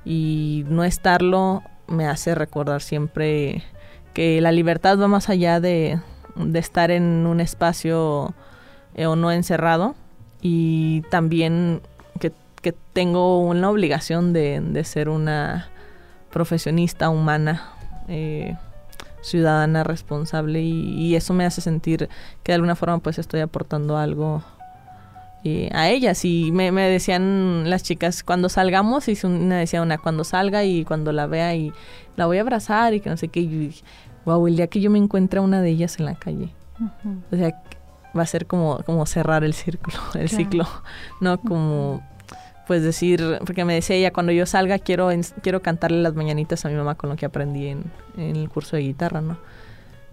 Y 0.05 0.65
no 0.69 0.83
estarlo 0.83 1.63
me 1.87 2.07
hace 2.07 2.35
recordar 2.35 2.81
siempre 2.81 3.63
que 4.13 4.41
la 4.41 4.51
libertad 4.51 4.99
va 4.99 5.07
más 5.07 5.29
allá 5.29 5.59
de, 5.59 5.99
de 6.35 6.59
estar 6.59 6.91
en 6.91 7.25
un 7.25 7.39
espacio 7.39 8.33
eh, 8.95 9.05
o 9.05 9.15
no 9.15 9.31
encerrado 9.31 9.95
y 10.41 11.01
también 11.09 11.81
que, 12.19 12.31
que 12.61 12.73
tengo 12.93 13.41
una 13.41 13.69
obligación 13.69 14.31
de, 14.33 14.61
de, 14.61 14.83
ser 14.83 15.09
una 15.09 15.69
profesionista 16.31 17.09
humana 17.09 17.71
eh, 18.07 18.55
ciudadana 19.25 19.83
responsable 19.83 20.61
y, 20.61 20.93
y, 20.97 21.15
eso 21.15 21.33
me 21.33 21.45
hace 21.45 21.61
sentir 21.61 22.09
que 22.43 22.51
de 22.51 22.55
alguna 22.55 22.75
forma 22.75 22.99
pues 22.99 23.17
estoy 23.17 23.41
aportando 23.41 23.97
algo 23.97 24.43
eh, 25.43 25.69
a 25.73 25.89
ellas 25.89 26.25
y 26.25 26.51
me, 26.51 26.71
me, 26.71 26.89
decían 26.89 27.69
las 27.69 27.83
chicas 27.83 28.23
cuando 28.23 28.49
salgamos 28.49 29.07
y 29.07 29.17
una 29.23 29.59
decía 29.59 29.81
una 29.81 29.99
cuando 29.99 30.23
salga 30.23 30.63
y 30.63 30.83
cuando 30.85 31.11
la 31.11 31.27
vea 31.27 31.53
y 31.53 31.71
la 32.15 32.25
voy 32.25 32.39
a 32.39 32.41
abrazar 32.41 32.95
y 32.95 32.99
que 32.99 33.11
no 33.11 33.17
sé 33.17 33.27
qué 33.27 33.41
y 33.41 33.75
wow 34.25 34.47
el 34.47 34.55
día 34.55 34.65
que 34.65 34.81
yo 34.81 34.89
me 34.89 34.97
encuentre 34.97 35.37
a 35.37 35.43
una 35.43 35.61
de 35.61 35.69
ellas 35.69 35.99
en 35.99 36.05
la 36.05 36.15
calle 36.15 36.49
uh 36.79 36.85
-huh. 36.85 37.21
o 37.31 37.35
sea 37.35 37.61
va 38.17 38.23
a 38.23 38.25
ser 38.25 38.47
como 38.47 38.79
como 38.87 39.05
cerrar 39.05 39.43
el 39.43 39.53
círculo 39.53 39.97
el 40.15 40.29
claro. 40.29 40.35
ciclo 40.35 40.67
no 41.21 41.39
como 41.39 42.01
pues 42.67 42.83
decir, 42.83 43.39
porque 43.45 43.65
me 43.65 43.73
decía 43.73 43.95
ella, 43.95 44.11
cuando 44.11 44.31
yo 44.31 44.45
salga 44.45 44.79
quiero, 44.79 45.09
quiero 45.41 45.61
cantarle 45.61 46.01
las 46.01 46.15
mañanitas 46.15 46.65
a 46.65 46.69
mi 46.69 46.75
mamá 46.75 46.95
con 46.95 47.09
lo 47.09 47.15
que 47.15 47.25
aprendí 47.25 47.67
en, 47.67 47.83
en 48.17 48.35
el 48.35 48.49
curso 48.49 48.75
de 48.75 48.83
guitarra, 48.83 49.21
¿no? 49.21 49.37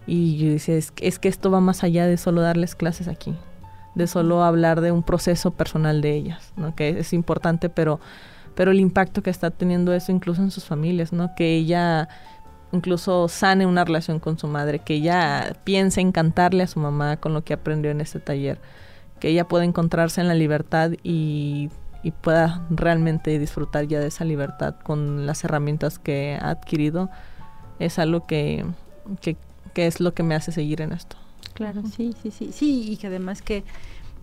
Y 0.06 0.36
yo 0.36 0.50
decía, 0.50 0.76
es, 0.76 0.92
es, 1.00 1.18
que 1.18 1.28
esto 1.28 1.50
va 1.50 1.60
más 1.60 1.84
allá 1.84 2.06
de 2.06 2.16
solo 2.16 2.42
darles 2.42 2.74
clases 2.74 3.08
aquí. 3.08 3.34
de 3.94 4.06
solo 4.06 4.42
hablar 4.42 4.80
de 4.80 4.90
un 4.90 5.02
proceso 5.02 5.50
personal 5.50 6.00
de 6.00 6.14
ellas, 6.14 6.52
¿no? 6.56 6.74
que 6.74 7.00
es 7.00 7.12
importante, 7.12 7.68
pero, 7.68 8.00
pero 8.54 8.70
el 8.70 8.80
impacto 8.80 9.22
que 9.22 9.30
está 9.30 9.50
teniendo 9.50 9.92
eso 9.92 10.12
incluso 10.12 10.42
en 10.42 10.50
sus 10.50 10.64
familias, 10.64 11.12
¿no? 11.12 11.34
que 11.36 11.56
ella 11.56 12.08
incluso 12.72 13.28
sane 13.28 13.66
una 13.66 13.84
relación 13.84 14.18
con 14.18 14.38
su 14.38 14.48
madre, 14.48 14.78
que 14.78 14.94
ella 14.94 15.56
piense 15.64 16.00
en 16.00 16.10
cantarle 16.10 16.62
a 16.62 16.66
su 16.66 16.80
mamá 16.80 17.18
con 17.18 17.34
lo 17.34 17.44
que 17.44 17.52
aprendió 17.52 17.90
en 17.90 18.00
este 18.00 18.18
taller, 18.18 18.58
que 19.20 19.28
ella 19.28 19.46
pueda 19.46 19.64
encontrarse 19.64 20.22
en 20.22 20.28
la 20.28 20.34
libertad 20.34 20.92
y, 21.02 21.68
y 22.02 22.10
pueda 22.10 22.66
realmente 22.70 23.38
disfrutar 23.38 23.86
ya 23.86 24.00
de 24.00 24.08
esa 24.08 24.24
libertad 24.24 24.76
con 24.82 25.26
las 25.26 25.44
herramientas 25.44 25.98
que 25.98 26.38
ha 26.40 26.50
adquirido, 26.50 27.10
es 27.78 27.98
algo 27.98 28.26
que, 28.26 28.64
que, 29.20 29.36
que 29.74 29.86
es 29.86 30.00
lo 30.00 30.14
que 30.14 30.22
me 30.22 30.34
hace 30.34 30.52
seguir 30.52 30.80
en 30.80 30.92
esto. 30.92 31.16
Claro, 31.54 31.82
sí, 31.86 32.14
sí, 32.22 32.30
sí, 32.30 32.50
sí, 32.52 32.90
y 32.90 32.96
que 32.96 33.08
además 33.08 33.42
que, 33.42 33.64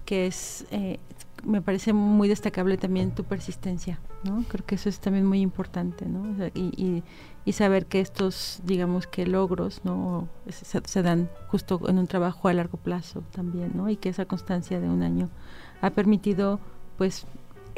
que 0.05 0.27
es, 0.27 0.65
eh, 0.71 0.99
me 1.43 1.61
parece 1.61 1.93
muy 1.93 2.27
destacable 2.27 2.77
también 2.77 3.11
tu 3.11 3.23
persistencia, 3.23 3.99
¿no? 4.23 4.43
Creo 4.49 4.65
que 4.65 4.75
eso 4.75 4.89
es 4.89 4.99
también 4.99 5.25
muy 5.25 5.41
importante, 5.41 6.05
¿no? 6.05 6.47
y, 6.53 7.03
y, 7.45 7.53
saber 7.53 7.87
que 7.87 7.99
estos, 7.99 8.61
digamos 8.63 9.07
que 9.07 9.25
logros, 9.25 9.81
¿no? 9.83 10.27
Se, 10.49 10.81
se, 10.85 11.01
dan 11.01 11.31
justo 11.47 11.81
en 11.89 11.97
un 11.97 12.05
trabajo 12.05 12.47
a 12.47 12.53
largo 12.53 12.77
plazo 12.77 13.23
también, 13.31 13.71
¿no? 13.73 13.89
Y 13.89 13.95
que 13.95 14.09
esa 14.09 14.25
constancia 14.25 14.79
de 14.79 14.87
un 14.87 15.01
año 15.01 15.29
ha 15.81 15.89
permitido, 15.89 16.59
pues, 16.99 17.25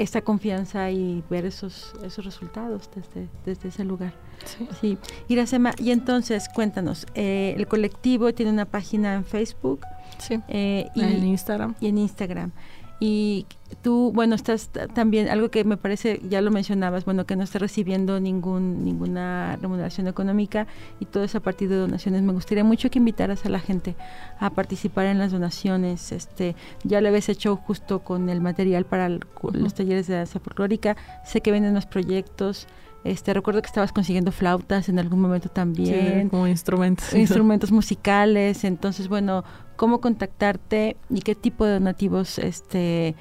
esta 0.01 0.21
confianza 0.21 0.89
y 0.89 1.23
ver 1.29 1.45
esos, 1.45 1.93
esos 2.03 2.25
resultados 2.25 2.89
desde, 2.95 3.29
desde 3.45 3.69
ese 3.69 3.83
lugar. 3.83 4.13
Sí. 4.45 4.67
sí. 4.79 4.97
Iracema, 5.27 5.73
y 5.77 5.91
entonces 5.91 6.49
cuéntanos, 6.53 7.05
eh, 7.13 7.53
el 7.57 7.67
colectivo 7.67 8.33
tiene 8.33 8.51
una 8.51 8.65
página 8.65 9.13
en 9.13 9.25
Facebook. 9.25 9.81
Sí. 10.17 10.39
Eh, 10.47 10.89
y, 10.95 11.01
en 11.01 11.25
Instagram. 11.25 11.75
Y 11.79 11.87
en 11.87 11.99
Instagram. 11.99 12.51
Y 13.03 13.47
tú, 13.81 14.11
bueno, 14.13 14.35
estás 14.35 14.69
también, 14.93 15.27
algo 15.27 15.49
que 15.49 15.63
me 15.63 15.75
parece, 15.75 16.21
ya 16.29 16.39
lo 16.39 16.51
mencionabas, 16.51 17.03
bueno, 17.03 17.25
que 17.25 17.35
no 17.35 17.43
estás 17.43 17.59
recibiendo 17.59 18.19
ningún, 18.19 18.85
ninguna 18.85 19.57
remuneración 19.59 20.07
económica 20.07 20.67
y 20.99 21.05
todo 21.05 21.23
es 21.23 21.33
a 21.33 21.39
partir 21.39 21.67
de 21.67 21.77
donaciones. 21.77 22.21
Me 22.21 22.31
gustaría 22.31 22.63
mucho 22.63 22.91
que 22.91 22.99
invitaras 22.99 23.43
a 23.43 23.49
la 23.49 23.59
gente 23.59 23.95
a 24.39 24.51
participar 24.51 25.07
en 25.07 25.17
las 25.17 25.31
donaciones. 25.31 26.11
Este, 26.11 26.55
ya 26.83 27.01
lo 27.01 27.07
habías 27.07 27.27
hecho 27.27 27.55
justo 27.55 28.03
con 28.03 28.29
el 28.29 28.39
material 28.39 28.85
para 28.85 29.09
los 29.09 29.73
talleres 29.73 30.05
de 30.05 30.17
danza 30.17 30.39
folclórica. 30.39 30.95
Sé 31.25 31.41
que 31.41 31.51
vienen 31.51 31.73
los 31.73 31.87
proyectos. 31.87 32.67
Este, 33.03 33.33
recuerdo 33.33 33.61
que 33.61 33.67
estabas 33.67 33.91
consiguiendo 33.91 34.31
flautas 34.31 34.87
en 34.89 34.99
algún 34.99 35.21
momento 35.21 35.49
también. 35.49 36.23
Sí, 36.23 36.29
como 36.29 36.47
instrumentos. 36.47 37.13
Instrumentos 37.15 37.71
musicales. 37.71 38.63
Entonces, 38.63 39.07
bueno, 39.07 39.43
cómo 39.75 40.01
contactarte 40.01 40.97
y 41.09 41.21
qué 41.21 41.33
tipo 41.33 41.65
de 41.65 41.73
donativos 41.73 42.37
este, 42.37 43.15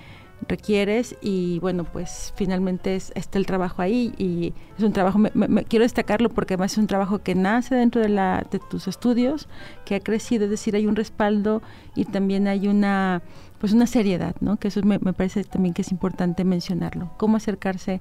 requieres. 0.47 1.17
Y 1.23 1.59
bueno, 1.61 1.85
pues 1.85 2.35
finalmente 2.37 2.95
está 2.95 3.39
el 3.39 3.47
trabajo 3.47 3.81
ahí 3.81 4.13
y 4.19 4.53
es 4.77 4.85
un 4.85 4.93
trabajo, 4.93 5.19
me, 5.19 5.31
me, 5.35 5.65
quiero 5.65 5.85
destacarlo 5.85 6.29
porque 6.29 6.55
además 6.55 6.73
es 6.73 6.79
un 6.79 6.87
trabajo 6.87 7.21
que 7.21 7.35
nace 7.35 7.75
dentro 7.75 8.03
de, 8.03 8.11
la, 8.11 8.47
de 8.51 8.59
tus 8.59 8.87
estudios, 8.87 9.49
que 9.87 9.95
ha 9.95 10.01
crecido, 10.01 10.45
es 10.45 10.51
decir, 10.51 10.77
hay 10.77 10.87
un 10.87 10.97
respaldo 10.97 11.63
y 11.95 12.05
también 12.05 12.49
hay 12.49 12.69
una 12.69 13.23
pues 13.61 13.75
una 13.75 13.87
seriedad, 13.87 14.35
¿no? 14.41 14.57
Que 14.57 14.69
eso 14.69 14.81
me, 14.83 14.99
me 15.01 15.13
parece 15.13 15.45
también 15.45 15.75
que 15.75 15.83
es 15.83 15.93
importante 15.93 16.45
mencionarlo. 16.45 17.11
Cómo 17.19 17.37
acercarse 17.37 18.01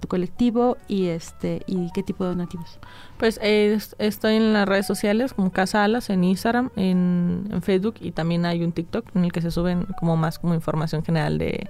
tu 0.00 0.08
colectivo 0.08 0.76
y 0.88 1.06
este 1.06 1.62
y 1.66 1.90
qué 1.92 2.02
tipo 2.02 2.24
de 2.24 2.30
donativos? 2.30 2.78
Pues 3.18 3.38
eh, 3.42 3.78
estoy 3.98 4.36
en 4.36 4.52
las 4.52 4.68
redes 4.68 4.86
sociales 4.86 5.34
como 5.34 5.50
Casa 5.50 5.84
Alas, 5.84 6.10
en 6.10 6.24
Instagram, 6.24 6.70
en, 6.76 7.60
Facebook 7.62 7.96
y 8.00 8.12
también 8.12 8.46
hay 8.46 8.62
un 8.62 8.72
TikTok 8.72 9.16
en 9.16 9.24
el 9.24 9.32
que 9.32 9.42
se 9.42 9.50
suben 9.50 9.86
como 9.98 10.16
más 10.16 10.38
como 10.38 10.54
información 10.54 11.04
general 11.04 11.38
de, 11.38 11.68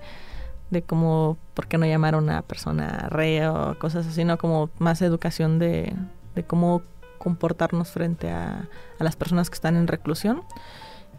de 0.71 0.83
cómo, 0.83 1.38
por 1.55 1.67
qué 1.67 1.79
no 1.79 1.87
llamar 1.87 2.14
a 2.14 2.19
una 2.19 2.43
persona 2.43 3.09
re 3.11 3.49
o 3.49 3.79
cosas 3.79 4.07
así, 4.07 4.25
no 4.25 4.38
como 4.38 4.71
más 4.79 5.01
educación 5.03 5.59
de, 5.59 5.95
de 6.35 6.45
cómo 6.45 6.83
comportarnos 7.19 7.91
frente 7.91 8.31
a, 8.31 8.69
a 8.99 9.05
las 9.05 9.17
personas 9.17 9.51
que 9.51 9.55
están 9.55 9.77
en 9.77 9.87
reclusión. 9.87 10.43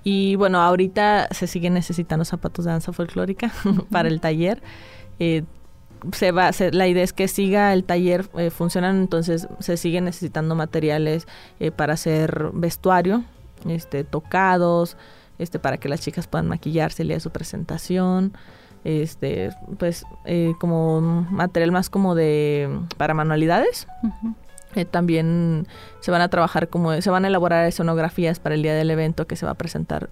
Y 0.03 0.35
bueno, 0.35 0.61
ahorita 0.61 1.27
se 1.31 1.47
siguen 1.47 1.73
necesitando 1.73 2.23
zapatos 2.23 2.65
de 2.65 2.71
danza 2.71 2.93
folclórica 2.93 3.51
para 3.91 4.07
el 4.07 4.21
taller. 4.21 4.61
Eh, 5.19 5.43
se 6.13 6.31
va, 6.31 6.51
la 6.71 6.87
idea 6.87 7.03
es 7.03 7.13
que 7.13 7.27
siga 7.27 7.73
el 7.73 7.83
taller 7.83 8.29
eh, 8.37 8.49
funcionando, 8.49 9.01
entonces 9.01 9.47
se 9.59 9.77
siguen 9.77 10.05
necesitando 10.05 10.55
materiales 10.55 11.27
eh, 11.59 11.71
para 11.71 11.93
hacer 11.93 12.51
vestuario, 12.53 13.23
este, 13.67 14.03
tocados, 14.03 14.97
este, 15.37 15.59
para 15.59 15.77
que 15.77 15.89
las 15.89 16.01
chicas 16.01 16.27
puedan 16.27 16.47
maquillarse 16.47 17.01
el 17.01 17.09
día 17.09 17.17
de 17.17 17.21
su 17.21 17.31
presentación, 17.31 18.33
este, 18.83 19.49
pues 19.77 20.05
eh, 20.25 20.53
como 20.59 21.01
material 21.01 21.71
más 21.71 21.89
como 21.89 22.15
de 22.15 22.69
para 22.97 23.13
manualidades. 23.13 23.87
también 24.91 25.67
se 25.99 26.11
van 26.11 26.21
a 26.21 26.29
trabajar 26.29 26.69
como 26.69 27.01
se 27.01 27.09
van 27.09 27.25
a 27.25 27.27
elaborar 27.27 27.65
escenografías 27.65 28.39
para 28.39 28.55
el 28.55 28.61
día 28.61 28.73
del 28.73 28.91
evento 28.91 29.27
que 29.27 29.35
se 29.35 29.45
va 29.45 29.53
a 29.53 29.55
presentar 29.55 30.09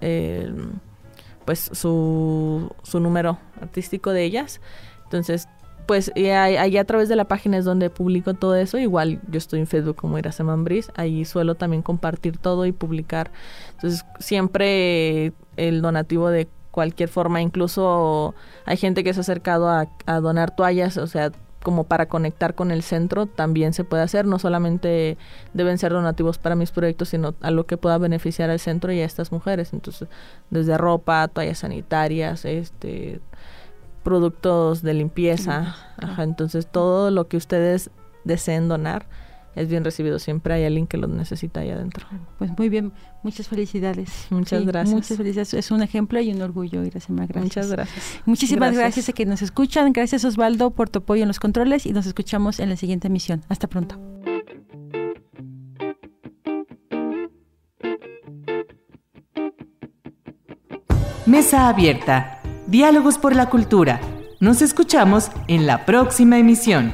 pues 1.45 1.69
su, 1.71 2.69
su 2.83 2.99
número 2.99 3.37
artístico 3.61 4.11
de 4.11 4.23
ellas 4.23 4.59
entonces 5.07 5.47
pues 5.87 6.11
ahí 6.15 6.77
a 6.77 6.85
través 6.85 7.09
de 7.09 7.15
la 7.15 7.25
página 7.25 7.57
es 7.57 7.65
donde 7.65 7.89
publico 7.89 8.33
todo 8.33 8.55
eso. 8.55 8.77
Igual 8.77 9.21
yo 9.31 9.37
estoy 9.37 9.61
en 9.61 9.67
Facebook 9.67 9.95
como 9.95 10.19
Iracema 10.19 10.53
Ambris, 10.53 10.91
ahí 10.95 11.25
suelo 11.25 11.55
también 11.55 11.81
compartir 11.81 12.37
todo 12.37 12.65
y 12.65 12.73
publicar. 12.73 13.31
Entonces 13.71 14.05
siempre 14.19 15.31
el 15.55 15.81
donativo 15.81 16.29
de 16.29 16.47
cualquier 16.71 17.09
forma, 17.09 17.41
incluso 17.41 18.35
hay 18.65 18.77
gente 18.77 19.03
que 19.03 19.13
se 19.13 19.19
ha 19.19 19.21
acercado 19.21 19.69
a, 19.69 19.87
donar 20.19 20.55
toallas, 20.55 20.97
o 20.97 21.07
sea, 21.07 21.31
como 21.63 21.85
para 21.85 22.07
conectar 22.07 22.53
con 22.53 22.69
el 22.69 22.83
centro 22.83 23.25
también 23.25 23.73
se 23.73 23.83
puede 23.83 24.03
hacer, 24.03 24.25
no 24.25 24.39
solamente 24.39 25.17
deben 25.53 25.77
ser 25.77 25.93
donativos 25.93 26.37
para 26.37 26.55
mis 26.55 26.71
proyectos, 26.71 27.09
sino 27.09 27.33
a 27.41 27.49
lo 27.49 27.65
que 27.65 27.77
pueda 27.77 27.97
beneficiar 27.97 28.49
al 28.49 28.59
centro 28.59 28.91
y 28.91 28.99
a 28.99 29.05
estas 29.05 29.31
mujeres. 29.31 29.73
Entonces, 29.73 30.07
desde 30.49 30.77
ropa, 30.77 31.27
toallas 31.29 31.59
sanitarias, 31.59 32.45
este 32.45 33.21
productos 34.07 34.83
de 34.83 34.93
limpieza. 34.93 35.75
Ajá, 35.97 36.23
entonces 36.23 36.65
todo 36.65 37.11
lo 37.11 37.27
que 37.27 37.35
ustedes 37.35 37.91
deseen 38.23 38.69
donar 38.69 39.05
es 39.53 39.67
bien 39.67 39.83
recibido. 39.83 40.17
Siempre 40.17 40.53
hay 40.53 40.63
alguien 40.63 40.87
que 40.87 40.95
lo 40.95 41.07
necesita 41.07 41.59
ahí 41.59 41.71
adentro. 41.71 42.07
Pues 42.37 42.57
muy 42.57 42.69
bien, 42.69 42.93
muchas 43.21 43.49
felicidades. 43.49 44.27
Muchas 44.29 44.65
gracias. 44.65 44.95
Muchas 44.95 45.17
felicidades. 45.17 45.53
Es 45.55 45.71
un 45.71 45.83
ejemplo 45.83 46.21
y 46.21 46.31
un 46.31 46.41
orgullo, 46.41 46.85
Iracema. 46.85 47.25
Gracias. 47.25 47.43
Muchas 47.43 47.69
gracias. 47.69 48.21
Muchísimas 48.25 48.73
gracias. 48.73 49.09
a 49.09 49.11
que 49.11 49.25
nos 49.25 49.41
escuchan. 49.41 49.91
Gracias 49.91 50.23
Osvaldo 50.23 50.69
por 50.69 50.89
tu 50.89 50.99
apoyo 50.99 51.23
en 51.23 51.27
los 51.27 51.41
controles 51.41 51.85
y 51.85 51.91
nos 51.91 52.05
escuchamos 52.05 52.61
en 52.61 52.69
la 52.69 52.77
siguiente 52.77 53.07
emisión. 53.07 53.43
Hasta 53.49 53.67
pronto. 53.67 53.99
Mesa 61.25 61.67
abierta 61.67 62.36
Diálogos 62.67 63.17
por 63.17 63.33
la 63.33 63.49
Cultura. 63.49 64.01
Nos 64.41 64.61
escuchamos 64.61 65.31
en 65.47 65.65
la 65.67 65.85
próxima 65.85 66.37
emisión. 66.37 66.93